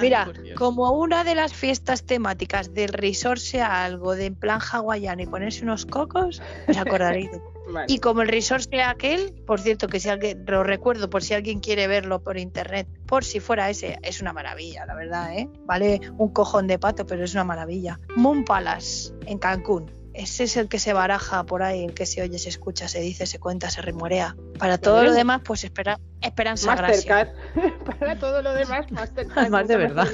[0.00, 5.22] Mira, como una de las fiestas temáticas del resort sea algo de en plan hawaiano
[5.22, 7.40] y ponerse unos cocos, os acordaréis de
[7.72, 7.86] Vale.
[7.88, 11.34] Y como el resort sea aquel, por cierto, que si alguien, lo recuerdo por si
[11.34, 15.48] alguien quiere verlo por internet, por si fuera ese, es una maravilla, la verdad, ¿eh?
[15.64, 17.98] Vale un cojón de pato, pero es una maravilla.
[18.16, 19.96] Moon Palace, en Cancún.
[20.16, 23.00] Ese es el que se baraja por ahí, el que se oye, se escucha, se
[23.00, 24.34] dice, se cuenta, se remorea.
[24.58, 27.34] Para todo lo demás, pues espera, esperanza gracia.
[27.54, 27.84] Mastercard.
[27.98, 29.38] Para todo lo demás, Mastercard.
[29.38, 30.08] Además, de verdad.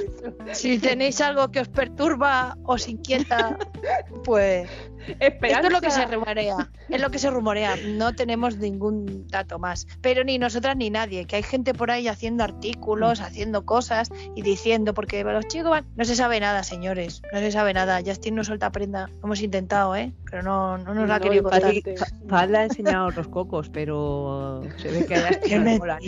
[0.55, 3.57] Si tenéis algo que os perturba, os inquieta,
[4.25, 4.69] pues
[5.19, 5.47] Esperanza.
[5.47, 9.59] Esto es lo que se rumorea, es lo que se rumorea, no tenemos ningún dato
[9.59, 9.87] más.
[10.01, 14.43] Pero ni nosotras ni nadie, que hay gente por ahí haciendo artículos, haciendo cosas y
[14.43, 15.87] diciendo, porque los chicos van...
[15.97, 18.01] No se sabe nada, señores, no se sabe nada.
[18.05, 20.13] Justin no suelta prenda, hemos intentado, ¿eh?
[20.31, 22.51] Pero no, no nos la ha querido contar.
[22.51, 25.99] le ha enseñado los cocos, pero se ve que mentira.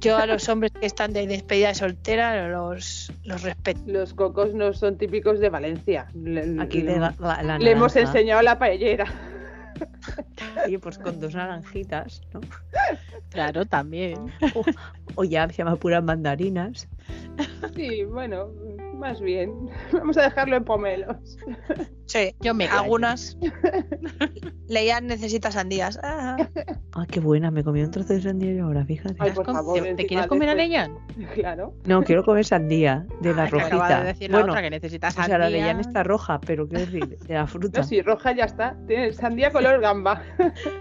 [0.00, 3.80] Yo a los hombres que están de despedida de soltera los, los respeto.
[3.86, 6.06] Los cocos no son típicos de Valencia.
[6.14, 9.06] Le, Aquí le- la, la- la le hemos enseñado la paellera.
[10.66, 12.40] Oye, pues con dos naranjitas, ¿no?
[13.30, 14.32] Claro, también.
[15.16, 16.88] O ya se llama puras mandarinas.
[17.74, 18.50] Sí, bueno,
[19.00, 19.52] más bien.
[19.92, 21.38] Vamos a dejarlo en pomelos.
[22.10, 23.38] Sí, Yo me algunas.
[24.66, 25.96] Leían necesita sandías.
[26.02, 26.36] Ah,
[26.92, 29.14] Ah, qué buena, me comí un trozo de sandía yo ahora, fíjate.
[29.20, 30.98] Ay, ¿Te, por com- favor, te- te encima quieres de comer a Leyan?
[31.34, 31.72] Claro.
[31.84, 34.00] No, quiero comer sandía, de la Ah, acaba rojita.
[34.00, 35.66] de decir la bueno, otra que necesitas o sea, la sandía.
[35.66, 37.80] Jan está roja, pero quiero decir, de la fruta.
[37.82, 38.76] No, si roja ya está.
[38.88, 40.20] Tiene sandía color gamba.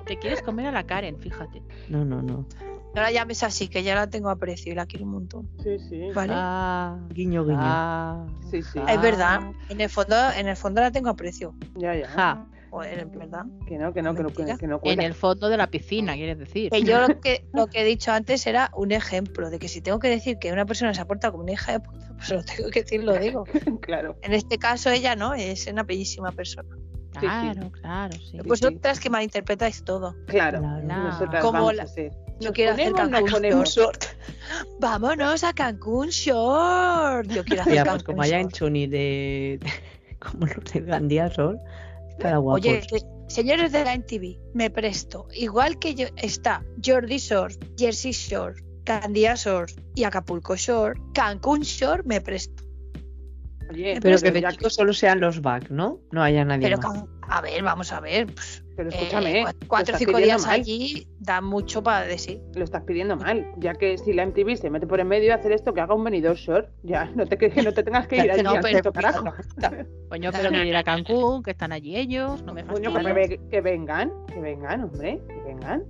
[0.08, 1.62] Te quieres comer a la Karen, fíjate.
[1.90, 2.48] No, no, no.
[2.96, 5.50] No la llames así, que ya la tengo a precio y la quiero un montón.
[5.64, 6.02] Sí, sí.
[6.14, 6.34] ¿Vale?
[6.36, 7.58] Ah, Guiño, guiño.
[7.60, 8.80] ah, Sí, sí.
[8.88, 11.54] Es verdad, en el fondo, en el fondo la tengo a precio.
[11.76, 12.08] Ya, ya.
[12.08, 12.48] ja.
[12.72, 13.46] Joder, es verdad.
[13.68, 14.58] Que no, que no, que no, que, Mentira.
[14.58, 16.70] que no En el fondo de la piscina, quieres decir.
[16.70, 19.82] Que yo lo que, lo que he dicho antes era un ejemplo de que si
[19.82, 22.44] tengo que decir que una persona se aporta como una hija de puta, pues lo
[22.44, 23.46] tengo que decir, lo digo.
[23.82, 24.18] Claro.
[24.22, 26.70] En este caso ella no, es una bellísima persona.
[27.22, 27.26] Sí.
[27.28, 28.38] Claro, claro, sí.
[28.46, 30.16] Vosotras que malinterpretáis todo.
[30.28, 30.60] Claro.
[30.60, 30.84] Claro.
[30.88, 32.12] Nosotras Como vamos la- a ser.
[32.40, 33.76] Yo quiero hacer Cancún ponemos.
[33.76, 34.06] Short.
[34.80, 37.28] Vámonos a Cancún Short.
[37.30, 38.56] Yo quiero hacer Ya, pues Cancún como haya en Short.
[38.56, 39.60] Chuni de.
[40.20, 41.58] como los de Gandía Sol,
[42.20, 42.52] guapo.
[42.52, 45.28] Oye, que- señores de la NTV, me presto.
[45.34, 48.56] Igual que yo, está Jordi Shore, Jersey Shore,
[48.86, 52.64] Candia Shore y Acapulco Shore, Cancún Shore me presto.
[53.70, 56.00] Oye, pero que de solo sean los back, ¿no?
[56.12, 57.04] No haya nadie Pero, más.
[57.30, 58.26] A ver, vamos a ver.
[58.34, 60.56] pues, Pero eh, escúchame, cuatro o cinco días mal.
[60.60, 62.42] allí da mucho para decir.
[62.56, 65.36] Lo estás pidiendo mal, ya que si la MTV se mete por en medio a
[65.36, 68.16] hacer esto, que haga un venidor short, ya, no te, que no te tengas que
[68.26, 69.24] ir allí No, al pero- quinto carajo.
[70.10, 73.40] Coño, pero que ir a Cancún, que están allí ellos, no me Coño, que, ve-
[73.52, 75.84] que vengan, que vengan, hombre, que vengan,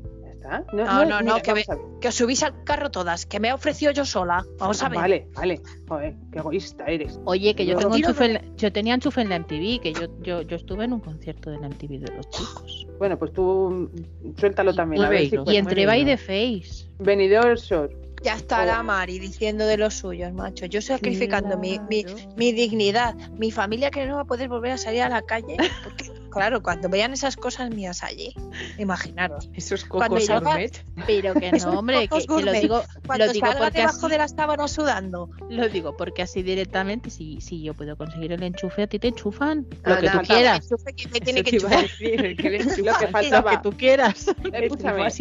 [0.50, 0.74] ya está.
[0.76, 1.66] No, no, no, mira, que ver.
[2.02, 4.46] Que os subís al carro todas, que me he ofrecido yo sola.
[4.58, 5.00] Vamos a ver.
[5.00, 7.20] Vale, vale, joder, qué egoísta eres.
[7.26, 9.94] Oye, que yo Yo- tengo enchufe en la- yo tenía enchufe en la MTV, que
[9.94, 12.88] yo, yo, yo estuve en un concierto de la MTV de los chicos.
[12.98, 15.36] Bueno, pues tú mm, suéltalo también, a ver si.
[15.48, 16.08] Y entre by no.
[16.12, 16.88] the face.
[17.00, 17.92] Venidor short.
[18.22, 18.84] Ya está la Oh.
[18.84, 20.66] Mari diciendo de los suyos, macho.
[20.66, 22.20] Yo sacrificando mi, mi, Claro.
[22.36, 25.56] mi dignidad, mi familia que no va a poder volver a salir a la calle.
[25.86, 28.34] Porque, claro, cuando vean esas cosas mías allí,
[28.78, 29.50] imaginaros.
[29.54, 30.86] Esos cocos salga- gourmet.
[31.08, 34.10] Pero que no, hombre, que, que lo digo, Cuando lo digo salga porque debajo así,
[34.12, 35.30] de las sábanas sudando.
[35.50, 39.10] lo digo porque así directamente, si, si yo puedo conseguir el enchufe, a ti te
[39.10, 40.60] enchufan lo Ah, que no, tú quieras.
[40.72, 41.90] Enchufe que me tiene Eso que te iba a enchufar.
[42.00, 43.02] decir, el que le Lo que enchufa.
[43.06, 43.52] Lo faltaba.
[43.52, 44.26] que tú quieras.
[44.52, 45.20] El Escúchame, vas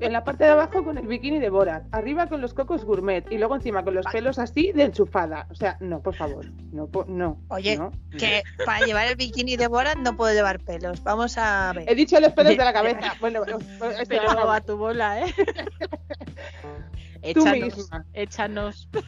[0.00, 3.24] en la parte de abajo con el bikini de Borat, arriba con los cocos gourmet
[3.30, 5.46] y luego encima con los pelos así de enchufada.
[5.50, 7.40] O sea, no, por favor, no, po- no.
[7.48, 7.92] Oye, no.
[8.18, 11.02] Que para llevar el bikini de Borat no puedo llevar pelos.
[11.02, 11.84] Vamos a ver.
[11.90, 13.14] He dicho los pelos de la cabeza.
[13.20, 13.58] Bueno, bueno,
[13.90, 15.34] esto Pero no, a tu bola, ¿eh?
[17.22, 18.04] tú échanos, misma.
[18.12, 18.88] échanos.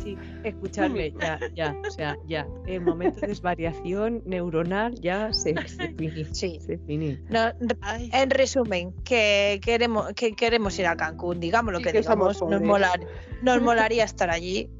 [0.00, 2.46] Sí, escuchadme, ya, ya, o sea, ya.
[2.68, 6.24] El momento de desvariación neuronal ya se, se finí.
[6.32, 6.60] Sí.
[6.64, 7.18] Se finí.
[7.28, 7.50] No,
[8.12, 12.62] en resumen, que queremos, que queremos ir a Cancún, digamos lo que, que digamos, nos,
[12.62, 13.04] molar-
[13.42, 14.70] nos molaría estar allí.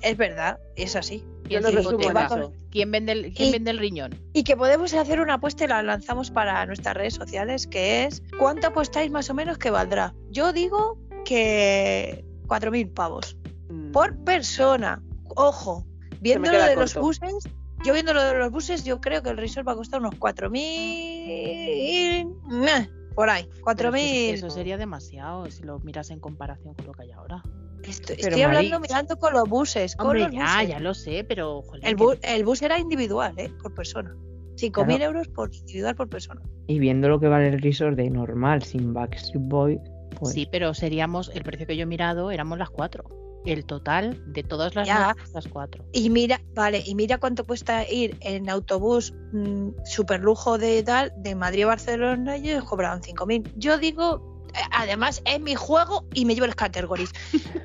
[0.00, 1.24] Es verdad, es así.
[1.42, 2.52] Yo ¿quién lo resumo eso.
[2.70, 4.14] ¿Quién vende el, quién Y- vende el riñón?
[4.32, 8.22] Y que podemos hacer una apuesta y la lanzamos para nuestras redes sociales, que es
[8.38, 10.14] ¿cuánto apostáis más o menos que valdrá?
[10.30, 13.36] Yo digo que 4.000 pavos
[13.68, 13.90] Mm.
[13.92, 15.02] por persona.
[15.36, 15.84] Ojo,
[16.20, 17.48] viendo lo de los buses,
[17.84, 20.14] yo viendo lo de los buses, yo creo que el resort va a costar unos
[20.14, 22.26] 4.000...
[22.48, 23.96] meh, Por ahí, Pero 4.000...
[23.96, 27.42] es que Eso sería demasiado si lo miras en comparación con lo que hay ahora.
[27.82, 29.94] Estoy, hablando mirando con los buses.
[29.96, 30.68] Con Hombre, los ya, buses.
[30.68, 33.50] ya lo sé, pero joder, El, que- el bus era individual, ¿eh?
[33.62, 34.14] Por persona.
[34.56, 35.04] 5.000 Claro.
[35.04, 36.42] euros por individual por persona.
[36.66, 39.78] Y viendo lo que vale el resort de normal sin Backstreet Boy,
[40.18, 43.04] pues Sí, pero seríamos, el precio que yo he mirado, éramos las cuatro.
[43.44, 45.84] El total de todas las las cuatro.
[45.92, 51.12] Y mira, vale, y mira cuánto cuesta ir en autobús mm, super lujo de tal,
[51.18, 53.52] de Madrid a Barcelona, y ellos cobraban 5.000.
[53.54, 57.12] Yo digo, eh, además es mi juego y me llevo las categories.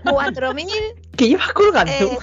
[0.03, 0.67] 4.000
[1.17, 1.91] ¿Qué llevas colgando?
[1.91, 2.17] eh,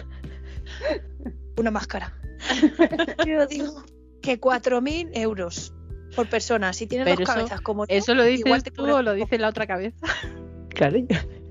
[1.57, 2.15] una máscara.
[3.27, 3.83] Yo digo
[4.23, 5.75] que 4.000 euros
[6.19, 6.73] por persona.
[6.73, 9.03] Si tienes Pero dos eso- cabezas como yo, ¿Eso lo dices igual te tú o
[9.03, 9.97] lo dice la otra cabeza?
[10.69, 10.99] Claro,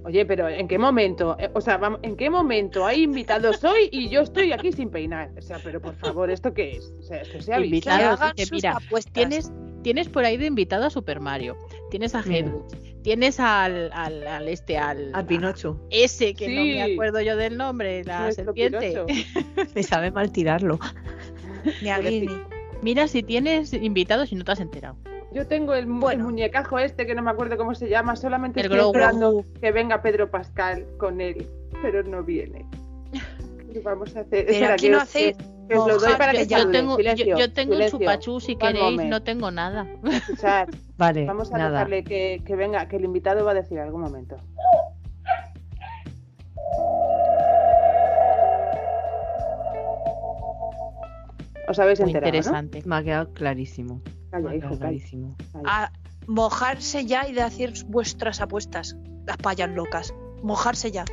[0.06, 1.36] Oye, pero ¿en qué momento?
[1.38, 4.90] Eh, O sea, vamos, ¿en qué momento hay invitados hoy y yo estoy aquí sin
[4.90, 5.32] peinar?
[5.38, 6.94] O sea, pero por favor, ¿esto qué es?
[6.98, 9.12] O sea, esto se que Invitados, hagan que sus mira, apuestas.
[9.12, 9.52] Tienes,
[9.84, 11.58] tienes por ahí de invitado a Super Mario,
[11.92, 12.38] tienes a Mira.
[12.48, 15.78] Hedwig, tienes al, al, al este, al, a Pinocho.
[15.90, 19.04] ese que no me acuerdo yo del nombre, la Nuestro serpiente.
[19.76, 20.80] Me sabe mal tirarlo.
[21.82, 22.00] Ni a.
[22.82, 24.98] Mira si tienes invitados y no te has enterado.
[25.34, 26.22] Yo tengo el, mu- Bueno.
[26.22, 29.72] el muñecajo este que no me acuerdo cómo se llama, solamente El estoy esperando que
[29.72, 31.48] venga Pedro Pascal con él,
[31.82, 32.66] pero no viene.
[33.74, 34.46] ¿Qué vamos a hacer?
[34.46, 35.36] Pero Espera, aquí que no os- hacéis
[35.68, 38.00] que os lo doy mojar, para que que Yo, tengo, Silencio, yo tengo silencio.
[38.00, 39.10] chupachú si queréis, moment.
[39.10, 39.86] no tengo nada.
[40.10, 41.72] Escuchad, Vale, vamos a nada.
[41.72, 44.38] dejarle que, que venga, que el invitado va a decir algún momento.
[51.68, 52.38] Os habéis Muy enterado, ¿no?
[52.38, 52.82] interesante.
[52.86, 54.02] Me ha quedado clarísimo.
[54.32, 55.36] Calla, Me ha quedado clarísimo.
[55.52, 55.64] calla.
[55.86, 55.92] a
[56.28, 58.96] mojarse ya y de hacer vuestras apuestas.
[59.26, 60.14] Las payas locas.
[60.44, 61.04] Mojarse ya.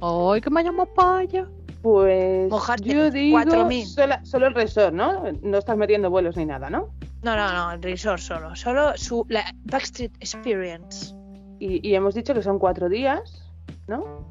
[0.00, 1.48] ¡Ay, que me llamo paya!
[1.82, 3.84] Pues Mojarte, yo digo 4.000.
[3.86, 5.22] sola- solo el resort, ¿no?
[5.42, 6.90] No estás metiendo vuelos ni nada, ¿no?
[7.22, 8.56] No, no, no, el resort solo.
[8.56, 11.14] Solo su la Backstreet Experience.
[11.60, 13.42] Y, y hemos dicho que son cuatro días,
[13.86, 14.30] ¿no?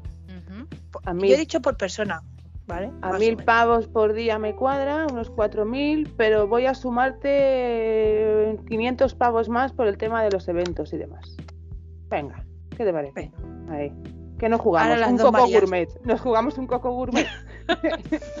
[1.04, 2.22] A Yo mil, he dicho por persona,
[2.66, 2.90] ¿vale?
[3.02, 7.28] a Más mil pavos por día me cuadra, unos cuatro mil, pero voy a sumarte
[7.30, 11.36] eh, 500 pavos más por el tema de los eventos y demás.
[12.08, 12.44] Venga,
[12.76, 13.32] ¿qué te parece?
[13.70, 13.92] Ahí.
[14.38, 15.60] Que no jugamos Ahora las un dos coco Marías.
[15.60, 15.88] gourmet.
[16.04, 17.26] Nos jugamos un coco gourmet.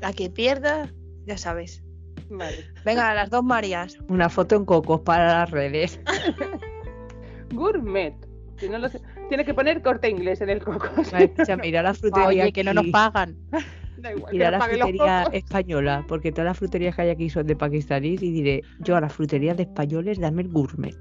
[0.00, 0.88] La que pierda,
[1.26, 1.82] ya sabes.
[2.30, 2.64] vale.
[2.84, 3.98] Venga, las dos Marías.
[4.08, 6.00] Una foto en cocos para las redes.
[7.52, 8.14] Gourmet.
[8.58, 10.88] Si no lo sé- Tiene que poner corte inglés en el coco.
[11.40, 13.36] O sea, mira la frutería Oye, que no nos pagan.
[13.98, 17.48] Da igual, que a la frutería española, porque todas las fruterías que hay aquí son
[17.48, 20.94] de pakistaníes y diré, yo a las fruterías de españoles dame el gourmet,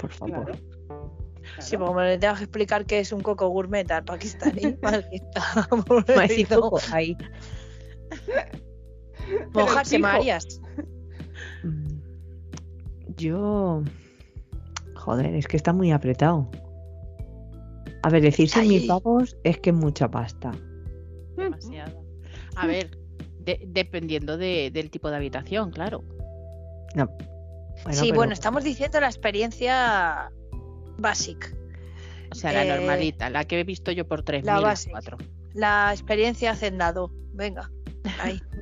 [0.00, 0.44] por favor.
[0.46, 0.58] Claro.
[1.60, 4.76] Sí, porque me tengo que explicar que es un coco gourmet al pakistaní.
[4.82, 5.14] Maíz
[5.86, 6.60] pobrecito.
[6.60, 7.16] coco, ahí.
[9.52, 9.98] Mojarse.
[9.98, 10.60] Marías.
[11.62, 12.00] Mm,
[13.16, 13.82] Yo...
[14.96, 16.50] Joder, es que está muy apretado.
[18.04, 20.52] A ver, decir seis mil pavos es que es mucha pasta.
[21.36, 22.04] Demasiado.
[22.54, 22.98] A ver,
[23.40, 26.04] de- dependiendo de- del tipo de habitación, claro.
[26.94, 27.06] No.
[27.06, 30.30] Bueno, sí, pero- bueno, estamos diciendo la experiencia
[30.98, 31.56] basic.
[32.30, 34.90] O sea, la Eh, normalita, la que he visto yo por 3.000, la las base.
[34.90, 35.18] cuatro.
[35.54, 37.10] La experiencia hacendado.
[37.32, 37.70] Venga,
[38.20, 38.40] ahí.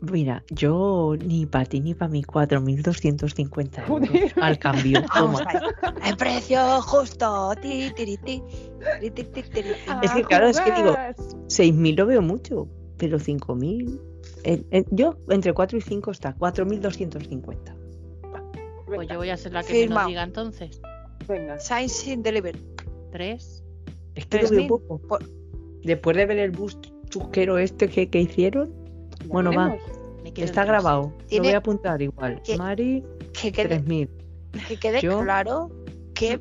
[0.00, 4.32] Mira, yo ni para ti ni para mí 4.250 euros Joder.
[4.40, 5.02] al cambio.
[5.14, 5.98] Vamos Toma.
[6.06, 7.52] El precio justo.
[7.60, 8.42] Ti, tiri, ti.
[10.02, 11.16] Es que, claro, es que digo, jugar.
[11.16, 14.00] 6.000 lo veo mucho, pero 5.000...
[14.44, 17.74] eh, eh, yo entre 4 y 5 está 4.250.
[18.86, 20.04] Pues yo voy a ser la que Firma.
[20.04, 20.80] me diga entonces.
[21.26, 21.58] venga.
[21.58, 22.56] Sign sin deliver.
[23.10, 23.64] Tres.
[24.14, 24.98] Es que lo veo 3.000 poco.
[25.08, 25.24] por-
[25.82, 26.78] Después de ver el bus
[27.08, 28.72] chusquero este que, que hicieron,
[29.26, 29.76] Bueno, va.
[30.36, 31.12] está grabado.
[31.30, 32.40] Lo voy a apuntar igual.
[32.42, 34.08] que- Mari, Que quede, 3.000.
[34.68, 35.70] que quede Yo- claro
[36.14, 36.40] que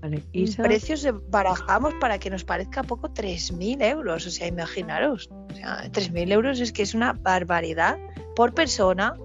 [0.00, 0.22] Vale,
[0.62, 4.26] precios barajamos para que nos parezca poco 3.000 euros.
[4.26, 5.30] O sea, imaginaros.
[5.50, 7.98] O sea, 3.000 euros es que es una barbaridad
[8.36, 9.16] por persona.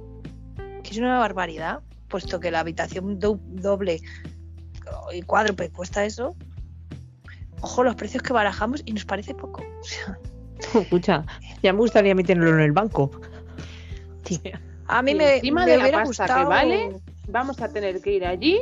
[0.84, 1.82] Que es una barbaridad.
[2.08, 4.00] Puesto que la habitación do- doble
[5.14, 6.36] y cuádruple cuesta eso.
[7.62, 9.62] ojo los precios que barajamos y nos parece poco.
[9.82, 10.18] O sea,
[10.76, 11.26] Escucha,
[11.64, 13.12] ya me gustaría meterlo en el banco.
[14.88, 18.14] A mí Y me, encima me de la pasta que vale, Vamos a tener que
[18.14, 18.60] ir allí,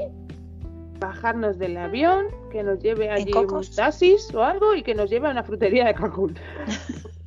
[0.99, 3.73] bajarnos del avión, que nos lleve allí un cocos?
[3.73, 6.37] taxis o algo y que nos lleve a una frutería de Cancún.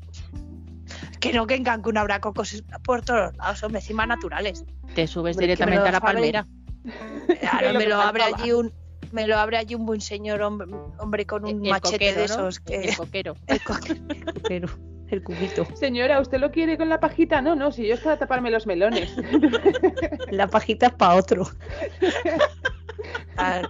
[1.21, 4.65] Que no, que en Cancún habrá cocos por todos lados, hombre, encima naturales.
[4.95, 6.47] Te subes directamente me a la palmera.
[7.53, 8.73] Ahora lo me lo abre allí un
[9.13, 12.29] me lo abre allí un buen señor hombre, hombre con un El machete coquero, de
[12.29, 12.35] ¿no?
[12.35, 13.37] esos que El coquero.
[13.47, 13.75] el co-
[14.49, 14.69] pero
[15.09, 15.67] el cubito.
[15.75, 17.43] Señora, ¿usted lo quiere con la pajita?
[17.43, 19.13] No, no, si yo es para taparme los melones.
[20.31, 21.49] La pajita es para otro.
[23.37, 23.63] Ah,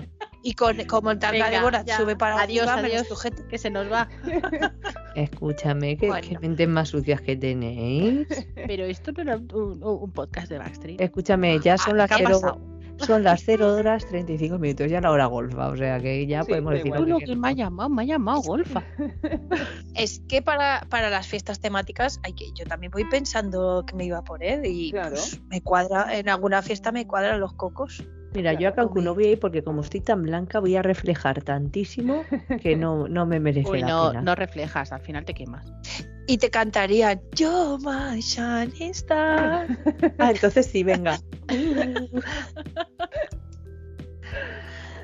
[0.42, 1.96] y con como el tanga de ya.
[1.98, 3.08] sube para Adiós, arriba, adiós.
[3.08, 3.42] sujeta.
[3.48, 4.08] Que se nos va.
[5.14, 6.26] Escúchame, que, Bueno.
[6.28, 8.26] que mentes más sucias que tenéis.
[8.66, 11.00] Pero esto no era un, un- un podcast de Backstreet.
[11.00, 12.60] Escúchame, ya son Ah, las ¿qué ha cero, pasado?
[13.06, 16.50] Son las 0 horas 35 minutos, ya la hora golfa, o sea que ya Sí,
[16.50, 17.00] podemos decir igual.
[17.02, 18.82] lo Uno que que me ha llamado, me ha llamado Golfa.
[19.94, 24.04] Es que para, para las fiestas temáticas hay que yo también voy pensando que me
[24.04, 25.10] iba a poner y Claro.
[25.16, 28.02] pues, me cuadra en alguna fiesta me cuadran los cocos.
[28.32, 30.82] Mira, yo a Cancún no voy a ir porque como estoy tan blanca voy a
[30.82, 32.24] reflejar tantísimo
[32.62, 34.22] que no, no me merece Uy, la no, pena.
[34.22, 35.66] no reflejas, al final te quemas.
[36.30, 39.66] Y te cantarían Yo my shining star.
[40.18, 41.18] Ah, entonces sí, venga.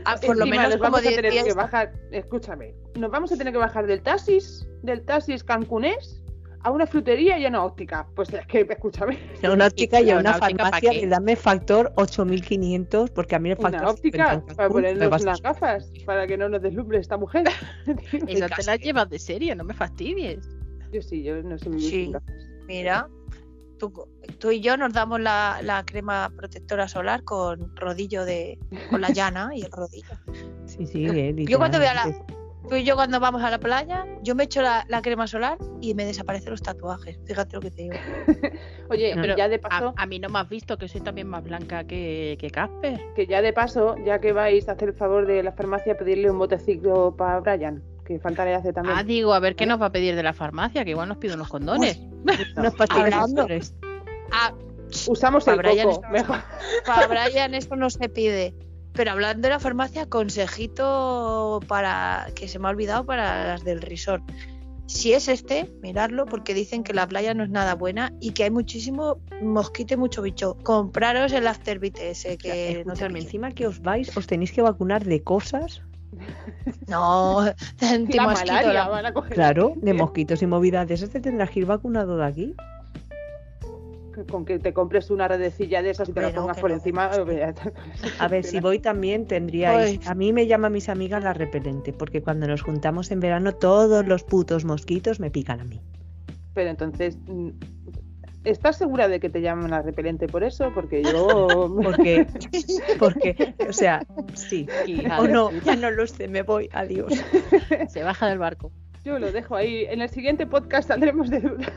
[0.04, 3.10] Ah, por lo Encima menos nos como vamos a 10 tener que bajar, escúchame, nos
[3.10, 6.22] vamos a tener que bajar del taxis, del taxis cancunés
[6.60, 8.06] a una frutería y a una óptica.
[8.14, 11.92] Pues es que, escúchame, A una óptica y a ¿Una una farmacia que dame factor
[11.96, 16.36] 8500 porque a mí el factor una 50 óptica para ponernos unas gafas, para que
[16.36, 17.48] no nos deslumbre esta mujer.
[18.28, 20.48] Esa te la llevas de serio, no me fastidies.
[20.92, 22.12] Yo sí, yo no sé muy Sí.
[22.66, 23.08] Mira,
[23.78, 23.92] tú,
[24.38, 28.58] tú y yo nos damos la, la crema protectora solar con rodillo de.
[28.90, 30.14] con la llana y el rodillo.
[30.66, 32.24] Sí, sí, eh, Yo cuando voy a la-.
[32.68, 35.56] Tú y yo cuando vamos a la playa, yo me echo la, la crema solar
[35.80, 37.16] y me desaparecen los tatuajes.
[37.24, 37.94] Fíjate lo que te digo.
[38.90, 41.00] Oye, No, Pero ya de a, paso, a mí no me has visto que soy
[41.00, 43.00] también más blanca que, que Casper.
[43.14, 46.28] que ya de paso, ya que vais a hacer el favor de la farmacia pedirle
[46.28, 48.96] un boteciclo para Brian, que falta le hace también.
[48.96, 51.18] Ah, digo, a ver qué nos va a pedir de la farmacia, que igual nos
[51.18, 52.00] pide unos condones.
[52.56, 53.74] Unas pastillas.
[54.32, 54.52] Ah,
[55.08, 56.38] Usamos el para Brian coco, mejor.
[56.86, 58.54] para Brian eso no se pide.
[58.92, 63.82] Pero hablando de la farmacia, consejito para que se me ha olvidado para las del
[63.82, 64.22] resort.
[64.86, 68.44] Si es este, miradlo porque dicen que la playa no es nada buena y que
[68.44, 70.56] hay muchísimo mosquito y mucho bicho.
[70.62, 75.04] Compraros el Afterbite ese que no te encima que os vais, os tenéis que vacunar
[75.04, 75.82] de cosas,
[76.88, 77.42] No,
[77.80, 79.32] de La malaria la- van a coger.
[79.34, 82.54] claro, de mosquitos y movidas de esas te tendrás que ir vacunado de aquí.
[84.30, 86.70] Con que te compres una redecilla de esas y te la Hombre, no, pongas por
[86.70, 86.76] no.
[86.76, 87.10] encima.
[88.18, 89.98] A ver, si voy también tendríais.
[89.98, 93.52] Pues- A mí me llaman mis amigas la repelente, porque cuando nos juntamos en verano,
[93.54, 95.82] todos los putos mosquitos me pican a mí.
[96.54, 97.50] Pero entonces, mm,
[98.46, 100.70] ¿estás segura de que te llaman a repelente por eso?
[100.74, 101.46] Porque yo.
[101.86, 102.26] Porque,
[102.98, 104.66] porque, o sea, sí.
[105.18, 107.12] O no, ya no lo sé, me voy, adiós.
[107.88, 108.70] Se baja del barco.
[109.04, 109.84] Yo lo dejo ahí.
[109.88, 111.72] En el siguiente podcast saldremos de dudas.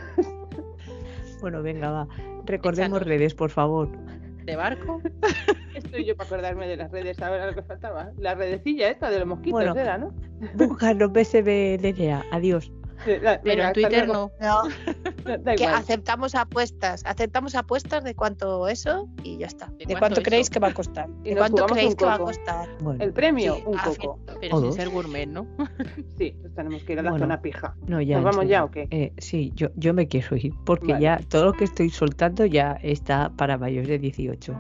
[1.42, 2.08] Bueno, venga, va.
[2.46, 3.90] Recordemos redes, por favor.
[4.46, 5.02] ¿De barco?
[5.76, 8.12] Estoy yo para acordarme de las redes ahora lo que faltaba.
[8.18, 9.76] La redecilla esta de los mosquitos Bueno.
[9.76, 10.14] era, ¿no?
[10.56, 12.72] Buscar los BSBDDA, adiós.
[13.06, 14.32] La- Pero venga, en Twitter no.
[14.42, 14.64] No,
[15.44, 15.76] Da que igual.
[15.76, 17.04] aceptamos apuestas.
[17.06, 19.68] Aceptamos apuestas de cuánto eso y ya está.
[19.78, 21.08] ¿De ¿De, cuánto creéis que va a costar?
[21.24, 22.68] ¿De cuánto creéis que va a costar?
[22.82, 24.20] Bueno, El premio, Sí, un a coco.
[24.42, 24.76] Pero ¿O sin dos?
[24.76, 25.48] ser gourmet, ¿no?
[26.18, 27.24] Sí, pues tenemos que ir a la Bueno.
[27.26, 27.76] zona pija.
[27.88, 28.16] no, ya.
[28.16, 28.52] ¿Nos vamos serio.
[28.52, 28.88] ya o qué?
[28.92, 31.04] Eh, sí, yo, yo me quiero ir, porque Vale.
[31.04, 34.60] ya todo lo que estoy soltando ya está para mayores de 18.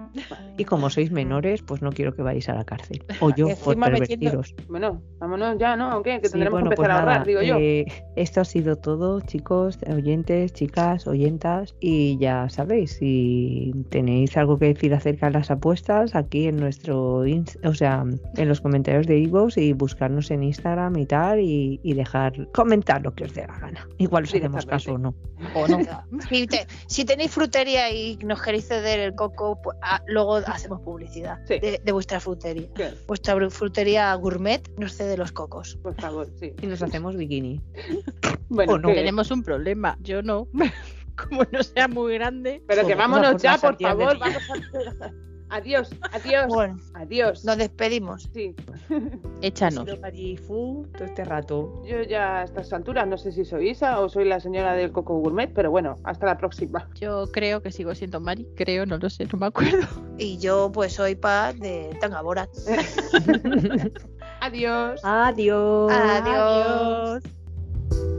[0.57, 3.03] Y como sois menores, pues no quiero que vayáis a la cárcel.
[3.19, 4.55] O yo, por encima metiendo- pervertiros.
[4.69, 5.91] Bueno, vámonos ya, ¿no?
[5.91, 7.57] Aunque que Sí, tendremos bueno, que pues empezar a ahorrar, nada, digo yo.
[7.59, 7.85] eh,
[8.29, 11.73] esto ha sido todo, chicos, oyentes, chicas, oyentas.
[11.79, 17.23] Y ya sabéis, si tenéis algo que decir acerca de las apuestas, aquí en nuestro,
[17.63, 18.05] o sea,
[18.37, 23.01] en los comentarios de Ivos y buscarnos en Instagram y tal, y, y dejar comentar
[23.01, 23.87] lo que os dé la gana.
[23.97, 25.15] Igual os hacemos caso o no.
[25.55, 25.79] ¿O no?
[26.29, 30.81] Si, te- si tenéis frutería y nos queréis ceder el coco, pues, ah, luego hacemos
[30.81, 31.59] publicidad Sí.
[31.59, 32.67] de, de vuestra frutería.
[33.07, 35.77] Vuestra frutería gourmet nos cede los cocos.
[35.81, 36.53] por favor, sí.
[36.61, 37.59] Y nos hacemos bikini.
[38.49, 38.89] Bueno, no.
[38.89, 39.97] Tenemos un problema.
[40.01, 40.47] Yo no.
[41.15, 42.63] Como no sea muy grande.
[42.67, 44.17] pero que vámonos por ya, por favor.
[44.17, 44.41] Vamos
[45.01, 45.11] a...
[45.51, 47.43] Adiós, adiós, Bueno, adiós.
[47.43, 48.29] nos despedimos.
[48.33, 48.55] Sí,
[49.41, 49.83] Échanos.
[49.83, 51.81] Todo este rato.
[51.87, 54.91] yo ya a estas alturas no sé si soy Isa o soy la señora del
[54.91, 56.87] Coco Gourmet, pero bueno, hasta la próxima.
[57.01, 58.47] Yo creo que sigo siendo Mari.
[58.55, 59.87] Creo, no lo sé, no me acuerdo.
[60.19, 62.49] Y yo pues soy paz de Tanga Borat.
[64.41, 65.01] Adiós.
[65.03, 65.91] Adiós.
[65.91, 67.23] Adiós.
[67.91, 68.18] you